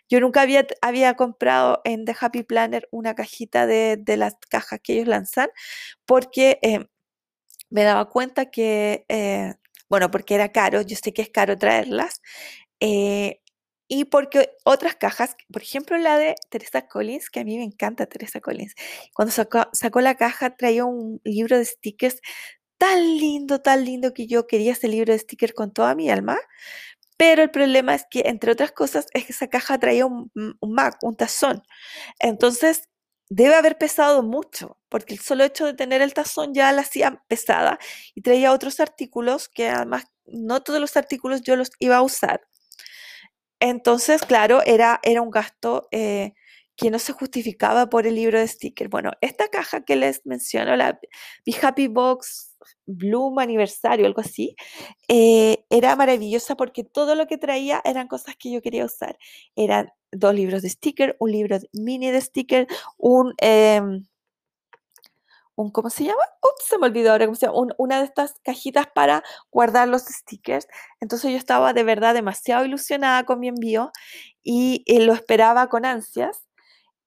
Yo 0.10 0.20
nunca 0.20 0.42
había, 0.42 0.66
había 0.82 1.16
comprado 1.16 1.82
en 1.86 2.06
The 2.06 2.16
Happy 2.20 2.44
Planner 2.44 2.88
una 2.92 3.16
cajita 3.16 3.66
de, 3.68 3.98
de 4.00 4.18
las 4.18 4.36
cajas 4.50 4.80
que 4.84 4.94
ellos 4.94 5.08
lanzan 5.08 5.50
porque 6.06 6.60
me 7.70 7.84
daba 7.84 8.10
cuenta 8.10 8.50
que, 8.52 9.06
eh, 9.10 9.54
bueno, 9.90 10.12
porque 10.12 10.36
era 10.36 10.52
caro, 10.52 10.82
yo 10.82 10.96
sé 11.02 11.14
que 11.14 11.22
es 11.24 11.30
caro 11.30 11.58
traerlas, 11.58 12.22
eh, 12.80 13.42
y 13.88 14.06
porque 14.06 14.52
otras 14.65 14.96
cajas, 14.96 15.36
por 15.52 15.62
ejemplo 15.62 15.98
la 15.98 16.17
de 16.17 16.36
Teresa 16.50 16.88
Collins, 16.88 17.30
que 17.30 17.41
a 17.41 17.43
mí 17.43 17.58
me 17.58 17.63
encanta 17.63 18.06
Teresa 18.08 18.39
Collins, 18.41 18.76
cuando 19.13 19.32
sacó, 19.32 19.67
sacó 19.74 20.02
la 20.02 20.15
caja 20.15 20.56
traía 20.56 20.86
un 20.86 21.22
libro 21.24 21.58
de 21.58 21.65
stickers 21.65 22.19
tan 22.78 23.00
lindo, 23.17 23.62
tan 23.62 23.86
lindo 23.86 24.13
que 24.13 24.28
yo 24.28 24.48
quería 24.48 24.74
ese 24.74 24.88
libro 24.89 25.13
de 25.13 25.19
stickers 25.19 25.54
con 25.54 25.74
toda 25.74 25.96
mi 25.96 26.10
alma, 26.10 26.38
pero 27.17 27.43
el 27.43 27.52
problema 27.52 27.96
es 27.96 28.06
que, 28.10 28.24
entre 28.26 28.52
otras 28.52 28.72
cosas, 28.72 29.08
es 29.13 29.26
que 29.26 29.34
esa 29.34 29.48
caja 29.48 29.78
traía 29.80 30.06
un, 30.06 30.32
un 30.36 30.74
Mac, 30.74 30.98
un 31.04 31.15
tazón. 31.15 31.63
Entonces, 32.19 32.89
debe 33.30 33.56
haber 33.56 33.78
pesado 33.78 34.24
mucho, 34.24 34.80
porque 34.89 35.13
el 35.13 35.19
solo 35.22 35.43
hecho 35.43 35.65
de 35.65 35.74
tener 35.74 36.02
el 36.02 36.13
tazón 36.13 36.54
ya 36.54 36.72
la 36.72 36.82
hacía 36.82 37.24
pesada 37.28 37.80
y 38.15 38.22
traía 38.22 38.52
otros 38.54 38.80
artículos 38.80 39.50
que 39.50 39.69
además 39.69 40.06
no 40.26 40.62
todos 40.63 40.80
los 40.82 40.98
artículos 40.98 41.41
yo 41.41 41.56
los 41.56 41.72
iba 41.80 41.98
a 41.98 42.02
usar. 42.04 42.41
Entonces, 43.65 44.23
claro, 44.23 44.62
era, 44.65 44.99
era 45.04 45.21
un 45.21 45.32
gasto 45.32 45.88
eh, 45.91 46.34
que 46.76 46.91
no 46.91 46.99
se 46.99 47.13
justificaba 47.13 47.89
por 47.89 48.06
el 48.06 48.15
libro 48.15 48.38
de 48.38 48.45
stickers. 48.45 48.89
Bueno, 48.89 49.12
esta 49.21 49.47
caja 49.47 49.86
que 49.86 49.95
les 49.95 50.26
menciono, 50.26 50.76
la 50.76 50.99
Be 51.45 51.56
Happy 51.62 51.88
Box 51.88 52.58
Bloom 52.86 53.39
Aniversario, 53.39 54.06
algo 54.06 54.19
así, 54.19 54.58
eh, 55.08 55.63
era 55.69 55.95
maravillosa 55.95 56.58
porque 56.58 56.84
todo 56.84 57.15
lo 57.15 57.26
que 57.26 57.38
traía 57.38 57.82
eran 57.86 58.10
cosas 58.10 58.36
que 58.38 58.52
yo 58.52 58.62
quería 58.62 58.84
usar. 58.84 59.17
Eran 59.56 59.91
dos 60.12 60.36
libros 60.36 60.62
de 60.62 60.69
sticker, 60.69 61.15
un 61.19 61.32
libro 61.32 61.58
mini 61.71 62.12
de 62.12 62.19
sticker, 62.19 62.67
un, 62.97 63.34
em, 63.38 64.04
un 65.56 65.72
¿cómo 65.72 65.89
se 65.89 66.06
llama? 66.06 66.22
Ups, 66.42 66.66
se 66.68 66.78
me 66.78 66.88
olvidó 66.88 67.12
ahora 67.12 67.26
cómo 67.26 67.36
se 67.36 67.46
llama, 67.46 67.74
una 67.78 68.00
de 68.00 68.06
estas 68.06 68.39
cajitas 68.44 68.88
para 68.94 69.24
guardar 69.52 69.88
los 69.88 70.04
stickers. 70.04 70.68
Entonces 71.00 71.32
yo 71.32 71.38
estaba 71.38 71.74
de 71.74 71.84
verdad 71.84 72.13
demasiado 72.13 72.66
ilusionada 72.66 73.24
con 73.26 73.39
mi 73.39 73.48
envío 73.50 73.92
y, 74.44 74.84
lo 74.88 75.13
esperaba 75.13 75.68
con 75.70 75.86
ansias. 75.86 76.48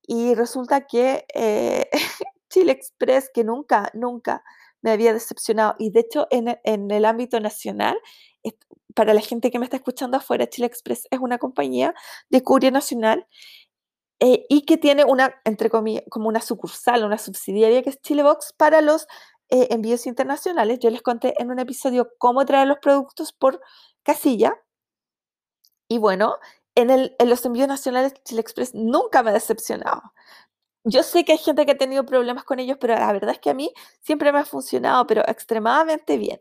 Y 0.03 0.35
resulta 0.35 0.87
que 0.87 1.27
eh, 1.35 1.89
Chile 2.51 2.73
Express, 2.73 3.31
que 3.33 3.45
nunca, 3.45 3.91
nunca 3.95 4.45
me 4.83 4.93
había 4.93 5.13
decepcionado, 5.13 5.75
y 5.79 5.91
de 5.91 6.01
hecho 6.01 6.29
en, 6.31 6.59
en 6.63 6.91
el 6.91 7.05
ámbito 7.05 7.41
nacional, 7.41 7.99
para 8.97 9.13
la 9.13 9.21
gente 9.21 9.51
que 9.51 9.59
me 9.59 9.67
está 9.67 9.77
escuchando 9.77 10.17
afuera, 10.17 10.49
Chile 10.49 10.67
Express 10.67 11.07
es 11.11 11.19
una 11.19 11.37
compañía 11.39 11.95
de 12.31 12.43
courier 12.43 12.73
nacional 12.73 13.27
eh, 14.21 14.47
y 14.49 14.65
que 14.65 14.79
tiene 14.79 15.05
una, 15.05 15.35
entre 15.45 15.71
comillas, 15.71 16.05
como 16.11 16.29
una 16.29 16.41
sucursal, 16.41 17.05
una 17.05 17.19
subsidiaria 17.19 17.83
que 17.83 17.91
es 17.91 18.01
Chilebox 18.01 18.55
para 18.55 18.81
los 18.81 19.07
eh, 19.51 19.69
envíos 19.71 20.07
internacionales. 20.07 20.79
Yo 20.81 20.91
les 20.91 21.03
conté 21.03 21.35
en 21.41 21.51
un 21.51 21.59
episodio 21.59 22.11
cómo 22.19 22.45
traer 22.47 22.69
los 22.69 22.79
productos 22.79 23.33
por 23.33 23.61
casilla. 24.03 24.55
Y 25.89 25.99
bueno, 25.99 26.37
en, 26.75 26.91
el, 26.91 27.15
en 27.19 27.31
los 27.31 27.45
envíos 27.45 27.69
nacionales, 27.69 28.15
Chile 28.25 28.41
Express 28.41 28.75
nunca 28.75 29.23
me 29.23 29.31
ha 29.31 29.35
decepcionado. 29.35 30.03
Yo 30.85 31.03
sé 31.03 31.25
que 31.25 31.33
hay 31.33 31.39
gente 31.39 31.67
que 31.67 31.73
ha 31.73 31.79
tenido 31.79 32.07
problemas 32.07 32.45
con 32.45 32.61
ellos, 32.61 32.79
pero 32.81 32.95
la 32.95 33.13
verdad 33.13 33.31
es 33.33 33.41
que 33.41 33.51
a 33.51 33.55
mí 33.55 33.73
siempre 34.03 34.33
me 34.33 34.39
ha 34.41 34.45
funcionado, 34.45 35.07
pero 35.07 35.23
extremadamente 35.27 36.17
bien. 36.17 36.41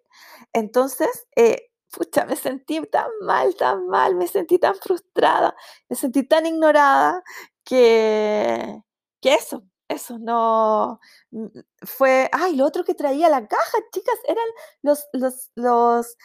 Entonces, 0.53 1.27
eh, 1.35 1.69
pucha, 1.91 2.25
me 2.25 2.35
sentí 2.35 2.81
tan 2.87 3.09
mal, 3.21 3.55
tan 3.55 3.87
mal, 3.87 4.15
me 4.15 4.27
sentí 4.27 4.59
tan 4.59 4.75
frustrada, 4.75 5.55
me 5.89 5.95
sentí 5.95 6.23
tan 6.23 6.45
ignorada 6.45 7.23
que, 7.65 8.81
que 9.21 9.33
eso, 9.35 9.63
eso 9.89 10.17
no 10.19 10.99
mm, 11.31 11.47
fue, 11.83 12.29
ay, 12.33 12.55
lo 12.55 12.65
otro 12.65 12.83
que 12.85 12.93
traía 12.95 13.29
la 13.29 13.47
caja, 13.47 13.77
chicas, 13.93 14.17
eran 14.27 14.45
los, 14.83 15.07
los, 15.13 15.51
los, 15.55 16.17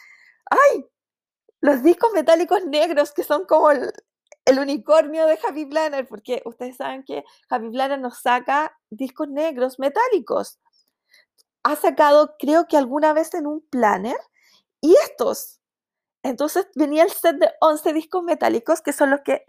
ay, 0.49 0.87
los 1.61 1.83
discos 1.83 2.11
metálicos 2.13 2.65
negros 2.65 3.13
que 3.13 3.23
son 3.23 3.45
como 3.45 3.71
el, 3.71 3.91
el 4.45 4.59
unicornio 4.59 5.25
de 5.27 5.39
Happy 5.47 5.65
Planner, 5.65 6.07
porque 6.07 6.41
ustedes 6.45 6.77
saben 6.77 7.03
que 7.03 7.23
Happy 7.49 7.69
Planner 7.69 7.99
nos 7.99 8.19
saca 8.21 8.77
discos 8.89 9.29
negros 9.29 9.79
metálicos. 9.79 10.59
Ha 11.63 11.75
sacado, 11.75 12.35
creo 12.39 12.67
que 12.67 12.77
alguna 12.77 13.13
vez 13.13 13.33
en 13.35 13.47
un 13.47 13.61
planner, 13.69 14.17
y 14.81 14.95
estos, 15.03 15.61
entonces 16.23 16.67
venía 16.75 17.03
el 17.03 17.11
set 17.11 17.37
de 17.37 17.51
11 17.61 17.93
discos 17.93 18.23
metálicos, 18.23 18.81
que 18.81 18.93
son 18.93 19.11
los 19.11 19.21
que 19.21 19.43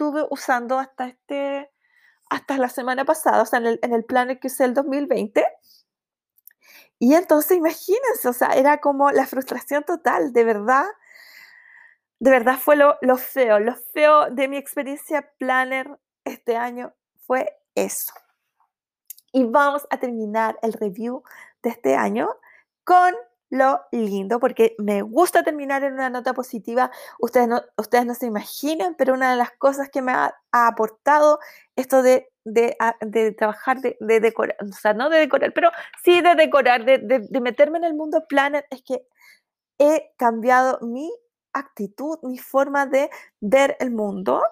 estuve 0.00 0.26
usando 0.30 0.78
hasta, 0.78 1.08
este, 1.08 1.70
hasta 2.30 2.56
la 2.56 2.70
semana 2.70 3.04
pasada, 3.04 3.42
o 3.42 3.44
sea, 3.46 3.58
en 3.58 3.66
el, 3.66 3.80
en 3.82 3.92
el 3.92 4.04
plan 4.06 4.34
que 4.38 4.46
usé 4.46 4.64
el 4.64 4.72
2020. 4.72 5.44
Y 6.98 7.14
entonces 7.14 7.58
imagínense, 7.58 8.26
o 8.26 8.32
sea, 8.32 8.48
era 8.54 8.78
como 8.78 9.10
la 9.10 9.26
frustración 9.26 9.84
total, 9.84 10.32
de 10.32 10.44
verdad, 10.44 10.86
de 12.18 12.30
verdad 12.30 12.58
fue 12.58 12.76
lo, 12.76 12.96
lo 13.02 13.18
feo, 13.18 13.58
lo 13.58 13.74
feo 13.76 14.30
de 14.30 14.48
mi 14.48 14.56
experiencia 14.56 15.30
planner 15.38 15.98
este 16.24 16.56
año 16.56 16.94
fue 17.26 17.58
eso. 17.74 18.14
Y 19.32 19.44
vamos 19.44 19.86
a 19.90 19.98
terminar 19.98 20.58
el 20.62 20.72
review 20.72 21.22
de 21.62 21.70
este 21.70 21.94
año 21.94 22.30
con 22.84 23.14
lo 23.50 23.80
lindo, 23.90 24.38
porque 24.38 24.76
me 24.78 25.02
gusta 25.02 25.42
terminar 25.42 25.82
en 25.82 25.94
una 25.94 26.08
nota 26.08 26.32
positiva. 26.32 26.90
Ustedes 27.18 27.48
no, 27.48 27.62
ustedes 27.76 28.06
no 28.06 28.14
se 28.14 28.26
imaginan, 28.26 28.94
pero 28.96 29.12
una 29.12 29.32
de 29.32 29.36
las 29.36 29.50
cosas 29.52 29.90
que 29.90 30.02
me 30.02 30.12
ha, 30.12 30.34
aportado 30.52 31.38
esto 31.76 32.02
de, 32.02 32.28
de, 32.44 32.76
trabajar, 33.36 33.80
de, 33.80 34.20
decorar, 34.20 34.56
o 34.60 34.72
sea, 34.72 34.94
no 34.94 35.08
de 35.10 35.18
decorar, 35.18 35.52
pero 35.52 35.70
sí 36.02 36.20
de 36.22 36.34
decorar, 36.34 36.84
de, 36.84 37.40
meterme 37.40 37.78
en 37.78 37.84
el 37.84 37.94
mundo 37.94 38.24
Planet, 38.28 38.66
es 38.70 38.82
que 38.82 39.06
he 39.78 40.12
cambiado 40.16 40.78
mi 40.86 41.10
actitud, 41.52 42.18
mi 42.22 42.38
forma 42.38 42.86
de 42.86 43.10
ver 43.40 43.76
el 43.80 43.90
mundo. 43.90 44.42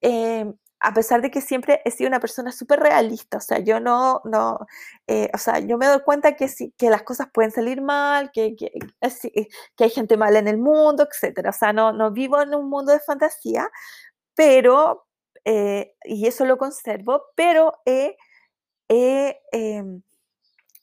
Eh, 0.00 0.52
a 0.80 0.94
pesar 0.94 1.22
de 1.22 1.30
que 1.30 1.40
siempre 1.40 1.80
he 1.84 1.90
sido 1.90 2.08
una 2.08 2.20
persona 2.20 2.52
súper 2.52 2.80
realista, 2.80 3.38
o 3.38 3.40
sea, 3.40 3.58
yo 3.58 3.80
no, 3.80 4.20
no, 4.24 4.58
eh, 5.06 5.30
o 5.34 5.38
sea, 5.38 5.58
yo 5.58 5.76
me 5.78 5.86
doy 5.86 6.00
cuenta 6.02 6.36
que, 6.36 6.48
sí, 6.48 6.72
que 6.78 6.90
las 6.90 7.02
cosas 7.02 7.28
pueden 7.32 7.50
salir 7.50 7.82
mal, 7.82 8.30
que, 8.32 8.54
que, 8.56 8.66
eh, 9.00 9.48
que, 9.76 9.84
hay 9.84 9.90
gente 9.90 10.16
mala 10.16 10.38
en 10.38 10.48
el 10.48 10.58
mundo, 10.58 11.06
etcétera, 11.10 11.50
o 11.50 11.52
sea, 11.52 11.72
no, 11.72 11.92
no 11.92 12.12
vivo 12.12 12.40
en 12.40 12.54
un 12.54 12.70
mundo 12.70 12.92
de 12.92 13.00
fantasía, 13.00 13.70
pero, 14.34 15.06
eh, 15.44 15.94
y 16.04 16.26
eso 16.28 16.44
lo 16.44 16.58
conservo, 16.58 17.24
pero 17.34 17.74
he, 17.84 18.16
he 18.88 19.40
em, 19.52 20.02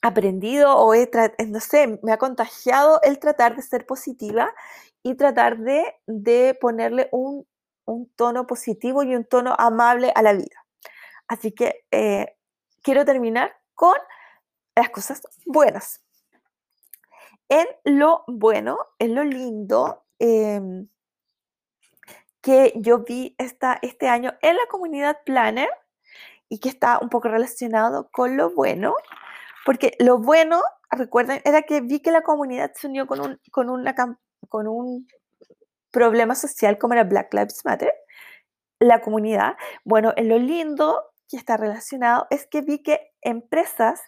aprendido 0.01 0.75
o 0.77 0.93
he, 0.93 1.09
no 1.47 1.59
sé, 1.59 1.99
me 2.03 2.11
ha 2.11 2.17
contagiado 2.17 2.99
el 3.03 3.19
tratar 3.19 3.55
de 3.55 3.61
ser 3.63 3.85
positiva 3.85 4.53
y 5.03 5.15
tratar 5.15 5.59
de, 5.59 5.83
de 6.07 6.57
ponerle 6.59 7.09
un 7.11 7.47
un 7.85 8.09
tono 8.15 8.47
positivo 8.47 9.03
y 9.03 9.15
un 9.15 9.25
tono 9.25 9.55
amable 9.57 10.11
a 10.15 10.21
la 10.21 10.33
vida. 10.33 10.65
Así 11.27 11.51
que 11.51 11.85
eh, 11.91 12.35
quiero 12.81 13.05
terminar 13.05 13.55
con 13.73 13.95
las 14.75 14.89
cosas 14.89 15.21
buenas. 15.45 16.01
En 17.49 17.67
lo 17.83 18.23
bueno, 18.27 18.77
en 18.99 19.15
lo 19.15 19.23
lindo 19.23 20.03
em, 20.19 20.87
que 22.41 22.73
yo 22.75 22.99
vi 22.99 23.35
esta, 23.37 23.79
este 23.81 24.07
año 24.07 24.33
en 24.41 24.55
la 24.55 24.65
comunidad 24.69 25.17
Planner 25.25 25.69
y 26.49 26.59
que 26.59 26.69
está 26.69 26.99
un 26.99 27.09
poco 27.09 27.27
relacionado 27.27 28.09
con 28.11 28.37
lo 28.37 28.51
bueno, 28.53 28.95
porque 29.65 29.95
lo 29.99 30.19
bueno, 30.19 30.61
recuerden, 30.91 31.41
era 31.43 31.63
que 31.63 31.81
vi 31.81 32.01
que 32.01 32.11
la 32.11 32.21
comunidad 32.21 32.71
se 32.75 32.87
unió 32.87 33.07
con 33.07 33.19
un, 33.19 33.39
con 33.51 33.69
una, 33.69 33.95
con 34.47 34.67
un 34.67 35.07
problema 35.95 36.35
social 36.35 36.77
como 36.77 36.93
era 36.93 37.05
Black 37.05 37.33
Lives 37.33 37.63
Matter, 37.63 37.93
la 38.79 38.99
comunidad. 38.99 39.55
Bueno, 39.85 40.13
en 40.17 40.27
lo 40.27 40.37
lindo 40.37 41.01
que 41.29 41.37
está 41.37 41.55
relacionado 41.55 42.27
es 42.29 42.45
que 42.45 42.61
vi 42.61 42.83
que 42.83 42.99
empresas, 43.21 44.01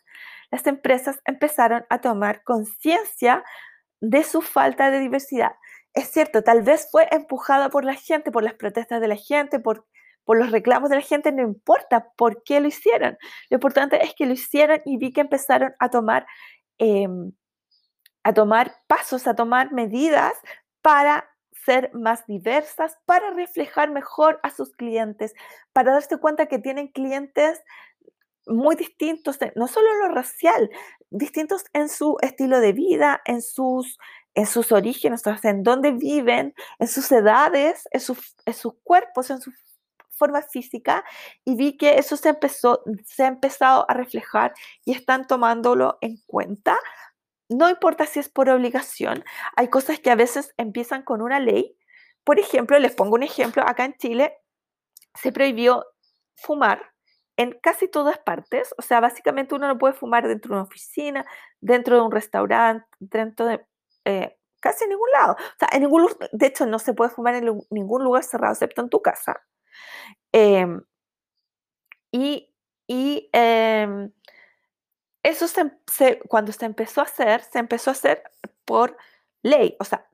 las 0.51 0.67
empresas 0.67 1.19
empezaron 1.25 1.85
a 1.89 2.01
tomar 2.01 2.43
conciencia 2.43 3.43
de 4.01 4.23
su 4.23 4.41
falta 4.41 4.91
de 4.91 4.99
diversidad. 4.99 5.53
Es 5.93 6.11
cierto, 6.11 6.43
tal 6.43 6.61
vez 6.61 6.89
fue 6.91 7.07
empujada 7.09 7.69
por 7.69 7.85
la 7.85 7.95
gente, 7.95 8.31
por 8.31 8.43
las 8.43 8.55
protestas 8.55 8.99
de 8.99 9.07
la 9.07 9.15
gente, 9.15 9.59
por, 9.59 9.87
por 10.25 10.37
los 10.37 10.51
reclamos 10.51 10.89
de 10.89 10.97
la 10.97 11.01
gente, 11.01 11.31
no 11.31 11.41
importa 11.41 12.11
por 12.17 12.43
qué 12.43 12.59
lo 12.59 12.67
hicieron. 12.67 13.17
Lo 13.49 13.55
importante 13.55 14.03
es 14.03 14.13
que 14.13 14.25
lo 14.25 14.33
hicieron 14.33 14.81
y 14.83 14.97
vi 14.97 15.13
que 15.13 15.21
empezaron 15.21 15.73
a 15.79 15.89
tomar, 15.89 16.27
em, 16.79 17.31
a 18.23 18.33
tomar 18.33 18.75
pasos, 18.87 19.25
a 19.25 19.35
tomar 19.35 19.71
medidas 19.71 20.33
para 20.81 21.29
más 21.93 22.25
diversas 22.27 22.97
para 23.05 23.31
reflejar 23.31 23.91
mejor 23.91 24.39
a 24.43 24.49
sus 24.49 24.71
clientes, 24.73 25.33
para 25.73 25.93
darse 25.93 26.17
cuenta 26.17 26.47
que 26.47 26.59
tienen 26.59 26.87
clientes 26.87 27.61
muy 28.45 28.75
distintos, 28.75 29.37
no 29.55 29.67
solo 29.67 29.91
en 29.91 29.99
lo 29.99 30.07
racial, 30.09 30.69
distintos 31.09 31.65
en 31.73 31.89
su 31.89 32.17
estilo 32.21 32.59
de 32.59 32.73
vida, 32.73 33.21
en 33.25 33.41
sus, 33.41 33.97
en 34.35 34.45
sus 34.45 34.71
orígenes, 34.71 35.21
en 35.43 35.63
dónde 35.63 35.91
viven, 35.91 36.53
en 36.79 36.87
sus 36.87 37.11
edades, 37.11 37.87
en, 37.91 38.01
en 38.45 38.53
sus 38.53 38.73
cuerpos, 38.83 39.29
en 39.29 39.41
su 39.41 39.51
forma 40.11 40.41
física. 40.41 41.03
Y 41.45 41.55
vi 41.55 41.77
que 41.77 41.97
eso 41.97 42.17
se 42.17 42.29
empezó 42.29 42.83
se 43.05 43.23
ha 43.23 43.27
empezado 43.27 43.85
a 43.89 43.93
reflejar 43.93 44.53
y 44.83 44.93
están 44.93 45.27
tomándolo 45.27 45.97
en 46.01 46.17
cuenta 46.25 46.77
no 47.49 47.69
importa 47.69 48.05
si 48.05 48.19
es 48.19 48.29
por 48.29 48.49
obligación, 48.49 49.23
hay 49.55 49.69
cosas 49.69 49.99
que 49.99 50.11
a 50.11 50.15
veces 50.15 50.53
empiezan 50.57 51.03
con 51.03 51.21
una 51.21 51.39
ley. 51.39 51.77
Por 52.23 52.39
ejemplo, 52.39 52.77
les 52.79 52.93
pongo 52.95 53.15
un 53.15 53.23
ejemplo, 53.23 53.63
acá 53.65 53.85
en 53.85 53.95
Chile 53.97 54.33
se 55.15 55.31
prohibió 55.31 55.85
fumar 56.35 56.93
en 57.37 57.57
casi 57.61 57.87
todas 57.87 58.17
partes, 58.19 58.73
o 58.77 58.81
sea, 58.81 58.99
básicamente 58.99 59.55
uno 59.55 59.67
no 59.67 59.77
puede 59.77 59.93
fumar 59.93 60.27
dentro 60.27 60.49
de 60.49 60.55
una 60.55 60.63
oficina, 60.67 61.25
dentro 61.61 61.95
de 61.95 62.01
un 62.01 62.11
restaurante, 62.11 62.85
dentro 62.99 63.45
de 63.45 63.65
eh, 64.05 64.37
casi 64.59 64.87
ningún 64.87 65.09
lado. 65.11 65.33
O 65.33 65.57
sea, 65.59 65.69
en 65.73 65.83
ningún, 65.83 66.07
de 66.31 66.47
hecho, 66.47 66.65
no 66.65 66.79
se 66.79 66.93
puede 66.93 67.11
fumar 67.11 67.35
en 67.35 67.59
ningún 67.69 68.03
lugar 68.03 68.23
cerrado, 68.23 68.53
excepto 68.53 68.81
en 68.81 68.89
tu 68.89 69.01
casa. 69.01 69.41
Em, 70.33 70.81
y, 72.11 72.53
y 72.87 73.29
em, 73.33 74.11
eso 75.27 75.47
se, 75.47 76.19
cuando 76.29 76.53
se 76.53 76.65
empezó 76.65 77.01
a 77.01 77.03
hacer, 77.03 77.43
se 77.43 77.59
empezó 77.59 77.89
a 77.89 77.93
hacer 77.93 78.23
por 78.63 78.97
ley, 79.43 79.75
o 79.79 79.83
sea, 79.83 80.07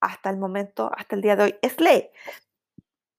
hasta 0.00 0.28
el 0.28 0.38
momento, 0.38 0.90
hasta 0.96 1.14
el 1.14 1.22
día 1.22 1.36
de 1.36 1.44
hoy, 1.44 1.58
es 1.62 1.80
ley. 1.80 2.10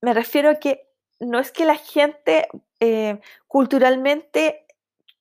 Me 0.01 0.13
refiero 0.13 0.49
a 0.49 0.55
que 0.55 0.89
no 1.19 1.39
es 1.39 1.51
que 1.51 1.65
la 1.65 1.75
gente 1.75 2.49
eh, 2.81 3.21
culturalmente 3.47 4.65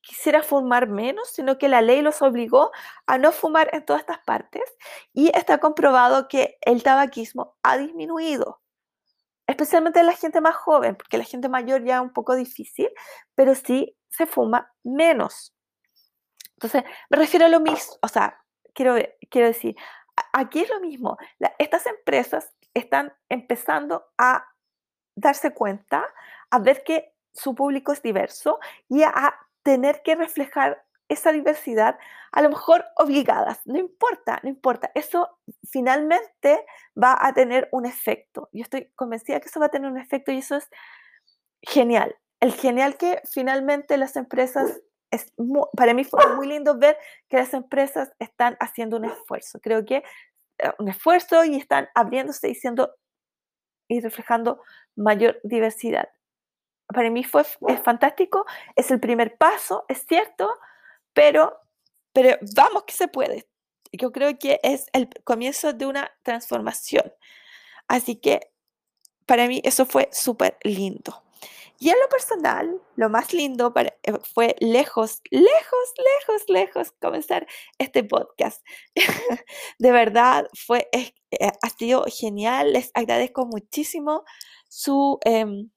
quisiera 0.01 0.43
fumar 0.43 0.87
menos, 0.87 1.29
sino 1.29 1.57
que 1.57 1.69
la 1.69 1.81
ley 1.81 2.01
los 2.01 2.21
obligó 2.21 2.71
a 3.05 3.17
no 3.17 3.31
fumar 3.31 3.69
en 3.73 3.85
todas 3.85 4.01
estas 4.01 4.19
partes 4.19 4.63
y 5.13 5.31
está 5.33 5.59
comprobado 5.59 6.27
que 6.27 6.57
el 6.61 6.83
tabaquismo 6.83 7.57
ha 7.63 7.77
disminuido, 7.77 8.61
especialmente 9.47 10.01
en 10.01 10.07
la 10.07 10.13
gente 10.15 10.41
más 10.41 10.55
joven, 10.55 10.95
porque 10.97 11.17
la 11.17 11.23
gente 11.23 11.47
mayor 11.49 11.83
ya 11.83 11.97
es 11.97 12.01
un 12.01 12.13
poco 12.13 12.35
difícil, 12.35 12.89
pero 13.33 13.55
sí 13.55 13.97
se 14.09 14.25
fuma 14.25 14.73
menos. 14.83 15.56
Entonces, 16.57 16.83
me 17.09 17.17
refiero 17.17 17.45
a 17.45 17.49
lo 17.49 17.59
mismo, 17.59 17.95
o 18.01 18.07
sea, 18.07 18.41
quiero, 18.73 18.95
quiero 19.29 19.47
decir, 19.47 19.75
aquí 20.33 20.61
es 20.61 20.69
lo 20.69 20.79
mismo. 20.79 21.17
estas 21.59 21.85
empresas 21.85 22.51
están 22.73 23.13
empezando 23.29 24.05
a 24.17 24.47
darse 25.15 25.53
cuenta, 25.53 26.05
a 26.49 26.59
ver 26.59 26.83
que 26.83 27.13
su 27.33 27.53
público 27.55 27.91
es 27.91 28.01
diverso 28.01 28.59
y 28.89 29.03
a 29.03 29.35
tener 29.63 30.01
que 30.01 30.15
reflejar 30.15 30.83
esa 31.09 31.31
diversidad, 31.31 31.97
a 32.31 32.41
lo 32.41 32.49
mejor 32.49 32.85
obligadas, 32.95 33.61
no 33.65 33.79
importa, 33.79 34.39
no 34.43 34.49
importa, 34.49 34.91
eso 34.93 35.39
finalmente 35.69 36.65
va 37.01 37.17
a 37.19 37.33
tener 37.33 37.69
un 37.71 37.85
efecto. 37.85 38.49
Yo 38.51 38.63
estoy 38.63 38.91
convencida 38.95 39.39
que 39.39 39.47
eso 39.47 39.59
va 39.59 39.67
a 39.67 39.69
tener 39.69 39.89
un 39.89 39.97
efecto 39.97 40.31
y 40.31 40.39
eso 40.39 40.57
es 40.57 40.69
genial. 41.61 42.15
El 42.39 42.53
genial 42.53 42.97
que 42.97 43.21
finalmente 43.25 43.97
las 43.97 44.15
empresas 44.15 44.81
es 45.11 45.31
para 45.75 45.93
mí 45.93 46.03
fue 46.03 46.35
muy 46.35 46.47
lindo 46.47 46.77
ver 46.77 46.97
que 47.29 47.37
las 47.37 47.53
empresas 47.53 48.11
están 48.19 48.57
haciendo 48.59 48.97
un 48.97 49.05
esfuerzo. 49.05 49.59
Creo 49.61 49.85
que 49.85 50.03
eh, 50.57 50.71
un 50.79 50.89
esfuerzo 50.89 51.43
y 51.45 51.55
están 51.55 51.89
abriéndose 51.95 52.49
y 52.49 52.57
y 53.89 54.01
reflejando 54.01 54.61
mayor 54.95 55.39
diversidad. 55.43 56.09
Para 56.87 57.09
mí 57.09 57.23
fue 57.23 57.43
es 57.67 57.81
fantástico, 57.81 58.45
es 58.75 58.91
el 58.91 58.99
primer 58.99 59.37
paso, 59.37 59.85
es 59.87 60.05
cierto, 60.05 60.53
pero, 61.13 61.59
pero 62.13 62.37
vamos 62.55 62.83
que 62.83 62.93
se 62.93 63.07
puede. 63.07 63.47
Yo 63.91 64.11
creo 64.11 64.37
que 64.37 64.59
es 64.63 64.87
el 64.93 65.09
comienzo 65.23 65.73
de 65.73 65.85
una 65.85 66.11
transformación. 66.23 67.13
Así 67.87 68.17
que 68.17 68.51
para 69.25 69.47
mí 69.47 69.61
eso 69.63 69.85
fue 69.85 70.09
súper 70.11 70.57
lindo. 70.63 71.23
Y 71.79 71.89
en 71.89 71.95
lo 71.99 72.09
personal, 72.09 72.81
lo 72.95 73.09
más 73.09 73.33
lindo 73.33 73.71
eh, 73.75 73.91
fue 74.33 74.55
lejos, 74.59 75.21
lejos, 75.29 75.93
lejos, 75.97 76.43
lejos 76.47 76.91
comenzar 76.99 77.47
este 77.77 78.03
podcast. 78.03 78.63
de 79.79 79.91
verdad, 79.91 80.47
fue, 80.55 80.89
eh, 80.91 81.13
ha 81.61 81.69
sido 81.69 82.05
genial. 82.09 82.73
Les 82.73 82.89
agradezco 82.95 83.45
muchísimo 83.45 84.23
su, 84.67 85.19
em, 85.23 85.69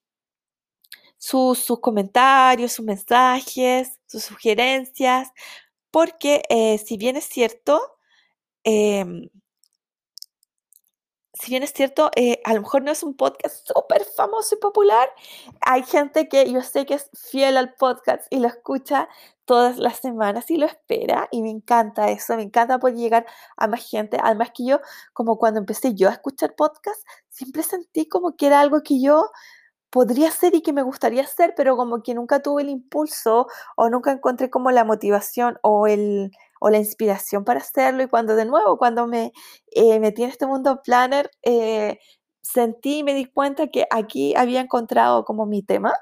sus 1.18 1.66
comentarios, 1.80 2.72
sus 2.72 2.84
mensajes, 2.84 3.98
sus 4.06 4.24
sugerencias, 4.24 5.30
porque 5.90 6.42
eh, 6.48 6.78
si 6.78 6.96
bien 6.96 7.16
es 7.16 7.24
cierto, 7.24 7.80
em, 8.64 9.28
si 11.40 11.50
bien 11.50 11.62
es 11.62 11.72
cierto, 11.72 12.10
eh, 12.16 12.40
a 12.44 12.52
lo 12.52 12.60
mejor 12.60 12.82
no 12.82 12.92
es 12.92 13.02
un 13.02 13.14
podcast 13.14 13.66
súper 13.66 14.04
famoso 14.04 14.54
y 14.56 14.58
popular, 14.58 15.08
hay 15.62 15.82
gente 15.84 16.28
que 16.28 16.50
yo 16.52 16.62
sé 16.62 16.84
que 16.84 16.94
es 16.94 17.10
fiel 17.14 17.56
al 17.56 17.74
podcast 17.74 18.26
y 18.30 18.40
lo 18.40 18.48
escucha 18.48 19.08
todas 19.46 19.78
las 19.78 19.96
semanas 19.96 20.50
y 20.50 20.58
lo 20.58 20.66
espera 20.66 21.28
y 21.30 21.42
me 21.42 21.50
encanta 21.50 22.10
eso, 22.10 22.36
me 22.36 22.42
encanta 22.42 22.78
poder 22.78 22.96
llegar 22.96 23.26
a 23.56 23.66
más 23.68 23.88
gente. 23.88 24.18
Además 24.22 24.50
que 24.54 24.66
yo, 24.66 24.80
como 25.12 25.38
cuando 25.38 25.60
empecé 25.60 25.94
yo 25.94 26.08
a 26.08 26.12
escuchar 26.12 26.54
podcast, 26.54 27.02
siempre 27.30 27.62
sentí 27.62 28.06
como 28.06 28.36
que 28.36 28.46
era 28.46 28.60
algo 28.60 28.82
que 28.82 29.00
yo 29.00 29.30
podría 29.90 30.28
hacer 30.28 30.54
y 30.54 30.62
que 30.62 30.72
me 30.72 30.82
gustaría 30.82 31.22
hacer, 31.22 31.54
pero 31.56 31.76
como 31.76 32.02
que 32.02 32.14
nunca 32.14 32.42
tuve 32.42 32.62
el 32.62 32.68
impulso 32.68 33.48
o 33.76 33.88
nunca 33.90 34.12
encontré 34.12 34.50
como 34.50 34.70
la 34.70 34.84
motivación 34.84 35.58
o 35.62 35.86
el 35.86 36.32
o 36.60 36.70
la 36.70 36.78
inspiración 36.78 37.44
para 37.44 37.60
hacerlo 37.60 38.02
y 38.04 38.08
cuando 38.08 38.36
de 38.36 38.44
nuevo, 38.44 38.78
cuando 38.78 39.06
me 39.08 39.32
eh, 39.72 40.00
metí 40.00 40.22
en 40.22 40.30
este 40.30 40.46
mundo 40.46 40.80
planner, 40.84 41.30
eh, 41.42 41.98
sentí 42.42 42.98
y 42.98 43.02
me 43.04 43.14
di 43.14 43.26
cuenta 43.26 43.68
que 43.68 43.86
aquí 43.90 44.34
había 44.36 44.60
encontrado 44.60 45.24
como 45.24 45.46
mi 45.46 45.62
tema 45.62 45.94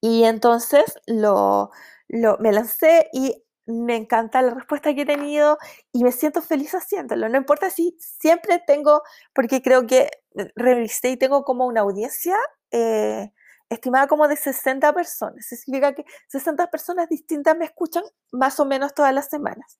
y 0.00 0.24
entonces 0.24 0.94
lo, 1.06 1.70
lo, 2.08 2.38
me 2.38 2.52
lancé 2.52 3.08
y 3.12 3.44
me 3.66 3.96
encanta 3.96 4.42
la 4.42 4.54
respuesta 4.54 4.94
que 4.94 5.02
he 5.02 5.06
tenido 5.06 5.58
y 5.92 6.04
me 6.04 6.12
siento 6.12 6.40
feliz 6.42 6.72
haciéndolo. 6.74 7.28
No 7.28 7.36
importa 7.36 7.70
si 7.70 7.96
siempre 8.00 8.62
tengo, 8.66 9.02
porque 9.34 9.62
creo 9.62 9.86
que 9.86 10.08
revisé 10.56 11.10
y 11.10 11.16
tengo 11.18 11.44
como 11.44 11.66
una 11.66 11.82
audiencia 11.82 12.36
eh, 12.70 13.30
estimada 13.68 14.06
como 14.06 14.28
de 14.28 14.36
60 14.36 14.92
personas. 14.92 15.46
significa 15.46 15.94
que 15.94 16.04
60 16.28 16.70
personas 16.70 17.08
distintas 17.08 17.56
me 17.56 17.64
escuchan 17.64 18.04
más 18.32 18.58
o 18.60 18.64
menos 18.64 18.94
todas 18.94 19.14
las 19.14 19.28
semanas. 19.28 19.78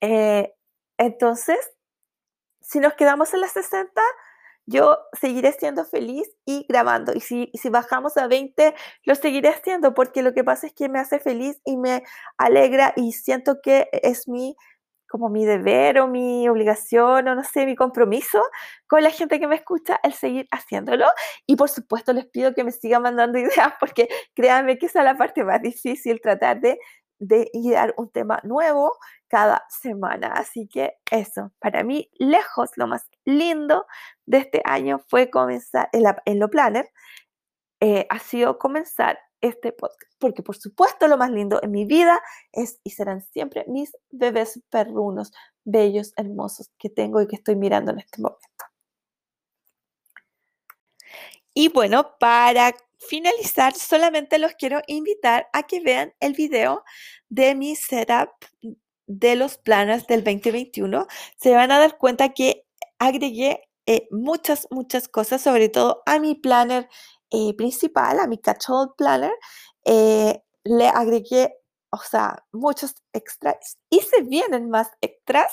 Eh, 0.00 0.52
entonces, 0.98 1.58
si 2.60 2.80
nos 2.80 2.94
quedamos 2.94 3.32
en 3.34 3.40
las 3.40 3.52
60, 3.52 4.00
yo 4.66 4.98
seguiré 5.12 5.52
siendo 5.52 5.84
feliz 5.84 6.30
y 6.46 6.66
grabando. 6.68 7.12
Y 7.14 7.20
si, 7.20 7.50
si 7.54 7.68
bajamos 7.68 8.16
a 8.16 8.26
20, 8.26 8.74
lo 9.04 9.14
seguiré 9.14 9.50
haciendo 9.50 9.94
porque 9.94 10.22
lo 10.22 10.32
que 10.32 10.44
pasa 10.44 10.66
es 10.66 10.72
que 10.72 10.88
me 10.88 10.98
hace 10.98 11.20
feliz 11.20 11.60
y 11.64 11.76
me 11.76 12.04
alegra 12.38 12.94
y 12.96 13.12
siento 13.12 13.60
que 13.60 13.88
es 13.92 14.26
mi 14.28 14.56
como 15.14 15.28
mi 15.28 15.44
deber 15.44 16.00
o 16.00 16.08
mi 16.08 16.48
obligación 16.48 17.28
o 17.28 17.36
no 17.36 17.44
sé, 17.44 17.66
mi 17.66 17.76
compromiso 17.76 18.42
con 18.88 19.00
la 19.04 19.10
gente 19.10 19.38
que 19.38 19.46
me 19.46 19.54
escucha 19.54 20.00
el 20.02 20.12
seguir 20.12 20.48
haciéndolo. 20.50 21.06
Y 21.46 21.54
por 21.54 21.68
supuesto 21.68 22.12
les 22.12 22.26
pido 22.26 22.52
que 22.52 22.64
me 22.64 22.72
sigan 22.72 23.02
mandando 23.02 23.38
ideas 23.44 23.74
porque 23.78 24.08
créanme 24.34 24.76
que 24.76 24.86
esa 24.86 24.98
es 24.98 25.04
la 25.04 25.16
parte 25.16 25.44
más 25.44 25.62
difícil, 25.62 26.20
tratar 26.20 26.60
de, 26.60 26.80
de 27.20 27.48
dar 27.70 27.94
un 27.96 28.10
tema 28.10 28.40
nuevo 28.42 28.98
cada 29.28 29.64
semana. 29.68 30.32
Así 30.34 30.66
que 30.66 30.94
eso, 31.08 31.52
para 31.60 31.84
mí, 31.84 32.10
lejos, 32.18 32.70
lo 32.74 32.88
más 32.88 33.08
lindo 33.24 33.86
de 34.26 34.38
este 34.38 34.62
año 34.64 35.00
fue 35.06 35.30
comenzar 35.30 35.90
en, 35.92 36.06
en 36.24 36.40
lo 36.40 36.50
planner, 36.50 36.90
eh, 37.78 38.08
ha 38.10 38.18
sido 38.18 38.58
comenzar 38.58 39.16
este 39.44 39.72
podcast. 39.72 40.12
Porque 40.18 40.42
por 40.42 40.56
supuesto 40.56 41.06
lo 41.08 41.16
más 41.16 41.30
lindo 41.30 41.60
en 41.62 41.70
mi 41.70 41.84
vida 41.84 42.20
es 42.52 42.80
y 42.82 42.90
serán 42.90 43.20
siempre 43.20 43.64
mis 43.68 43.92
bebés 44.10 44.60
perrunos, 44.70 45.32
bellos, 45.64 46.12
hermosos 46.16 46.70
que 46.78 46.90
tengo 46.90 47.20
y 47.20 47.26
que 47.26 47.36
estoy 47.36 47.56
mirando 47.56 47.92
en 47.92 48.00
este 48.00 48.20
momento. 48.20 48.64
Y 51.52 51.68
bueno, 51.68 52.16
para 52.18 52.74
finalizar, 52.98 53.74
solamente 53.74 54.38
los 54.38 54.54
quiero 54.54 54.80
invitar 54.86 55.48
a 55.52 55.64
que 55.64 55.80
vean 55.80 56.12
el 56.20 56.32
video 56.32 56.82
de 57.28 57.54
mi 57.54 57.76
setup 57.76 58.30
de 59.06 59.36
los 59.36 59.58
planes 59.58 60.06
del 60.06 60.24
2021. 60.24 61.06
Se 61.36 61.54
van 61.54 61.70
a 61.70 61.78
dar 61.78 61.98
cuenta 61.98 62.30
que 62.30 62.66
agregué 62.98 63.68
eh, 63.86 64.08
muchas, 64.10 64.66
muchas 64.70 65.08
cosas, 65.08 65.42
sobre 65.42 65.68
todo 65.68 66.02
a 66.06 66.18
mi 66.18 66.34
planner 66.34 66.88
eh, 67.34 67.52
principal, 67.56 68.20
a 68.20 68.28
mi 68.28 68.38
catch-all 68.38 68.94
planner, 68.96 69.32
eh, 69.84 70.40
le 70.62 70.88
agregué, 70.88 71.58
o 71.90 71.98
sea, 71.98 72.44
muchos 72.52 72.94
extras 73.12 73.78
y 73.90 73.98
se 74.00 74.22
vienen 74.22 74.70
más 74.70 74.88
extras 75.00 75.52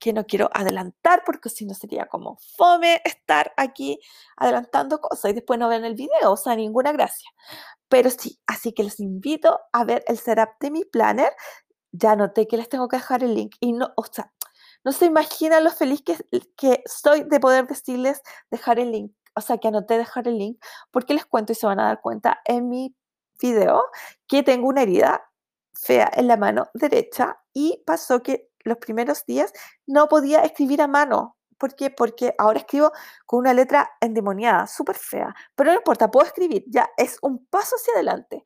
que 0.00 0.14
no 0.14 0.24
quiero 0.24 0.48
adelantar 0.54 1.22
porque 1.26 1.50
si 1.50 1.66
no 1.66 1.74
sería 1.74 2.06
como 2.06 2.38
fome 2.56 3.02
estar 3.04 3.52
aquí 3.58 4.00
adelantando 4.38 5.02
cosas 5.02 5.32
y 5.32 5.34
después 5.34 5.58
no 5.58 5.68
ven 5.68 5.84
el 5.84 5.96
video, 5.96 6.32
o 6.32 6.36
sea, 6.38 6.56
ninguna 6.56 6.92
gracia. 6.92 7.28
Pero 7.90 8.08
sí, 8.08 8.38
así 8.46 8.72
que 8.72 8.84
les 8.84 8.98
invito 8.98 9.60
a 9.72 9.84
ver 9.84 10.04
el 10.08 10.18
setup 10.18 10.50
de 10.60 10.70
mi 10.70 10.84
planner. 10.86 11.32
Ya 11.92 12.16
noté 12.16 12.46
que 12.48 12.56
les 12.56 12.70
tengo 12.70 12.88
que 12.88 12.96
dejar 12.96 13.22
el 13.22 13.34
link 13.34 13.56
y 13.60 13.72
no, 13.72 13.92
o 13.96 14.04
sea, 14.04 14.32
no 14.82 14.92
se 14.92 15.04
imaginan 15.04 15.64
lo 15.64 15.70
feliz 15.72 16.02
que, 16.02 16.16
que 16.56 16.82
soy 16.86 17.24
de 17.24 17.38
poder 17.38 17.66
decirles 17.66 18.22
dejar 18.50 18.78
el 18.78 18.92
link 18.92 19.12
o 19.38 19.40
sea, 19.40 19.58
que 19.58 19.68
anoté 19.68 19.98
dejar 19.98 20.28
el 20.28 20.38
link, 20.38 20.62
porque 20.90 21.14
les 21.14 21.26
cuento 21.26 21.52
y 21.52 21.54
se 21.54 21.66
van 21.66 21.80
a 21.80 21.84
dar 21.84 22.00
cuenta 22.00 22.40
en 22.44 22.68
mi 22.68 22.94
video 23.40 23.84
que 24.26 24.42
tengo 24.42 24.68
una 24.68 24.82
herida 24.82 25.22
fea 25.74 26.10
en 26.14 26.26
la 26.26 26.36
mano 26.36 26.68
derecha 26.74 27.38
y 27.52 27.82
pasó 27.86 28.22
que 28.22 28.50
los 28.64 28.78
primeros 28.78 29.24
días 29.26 29.52
no 29.86 30.08
podía 30.08 30.42
escribir 30.42 30.82
a 30.82 30.88
mano. 30.88 31.36
¿Por 31.56 31.74
qué? 31.74 31.90
Porque 31.90 32.34
ahora 32.38 32.60
escribo 32.60 32.92
con 33.26 33.40
una 33.40 33.54
letra 33.54 33.90
endemoniada, 34.00 34.66
súper 34.66 34.96
fea. 34.96 35.34
Pero 35.56 35.70
no 35.70 35.78
importa, 35.78 36.10
puedo 36.10 36.26
escribir, 36.26 36.64
ya 36.68 36.88
es 36.96 37.18
un 37.22 37.46
paso 37.46 37.76
hacia 37.76 37.94
adelante 37.94 38.44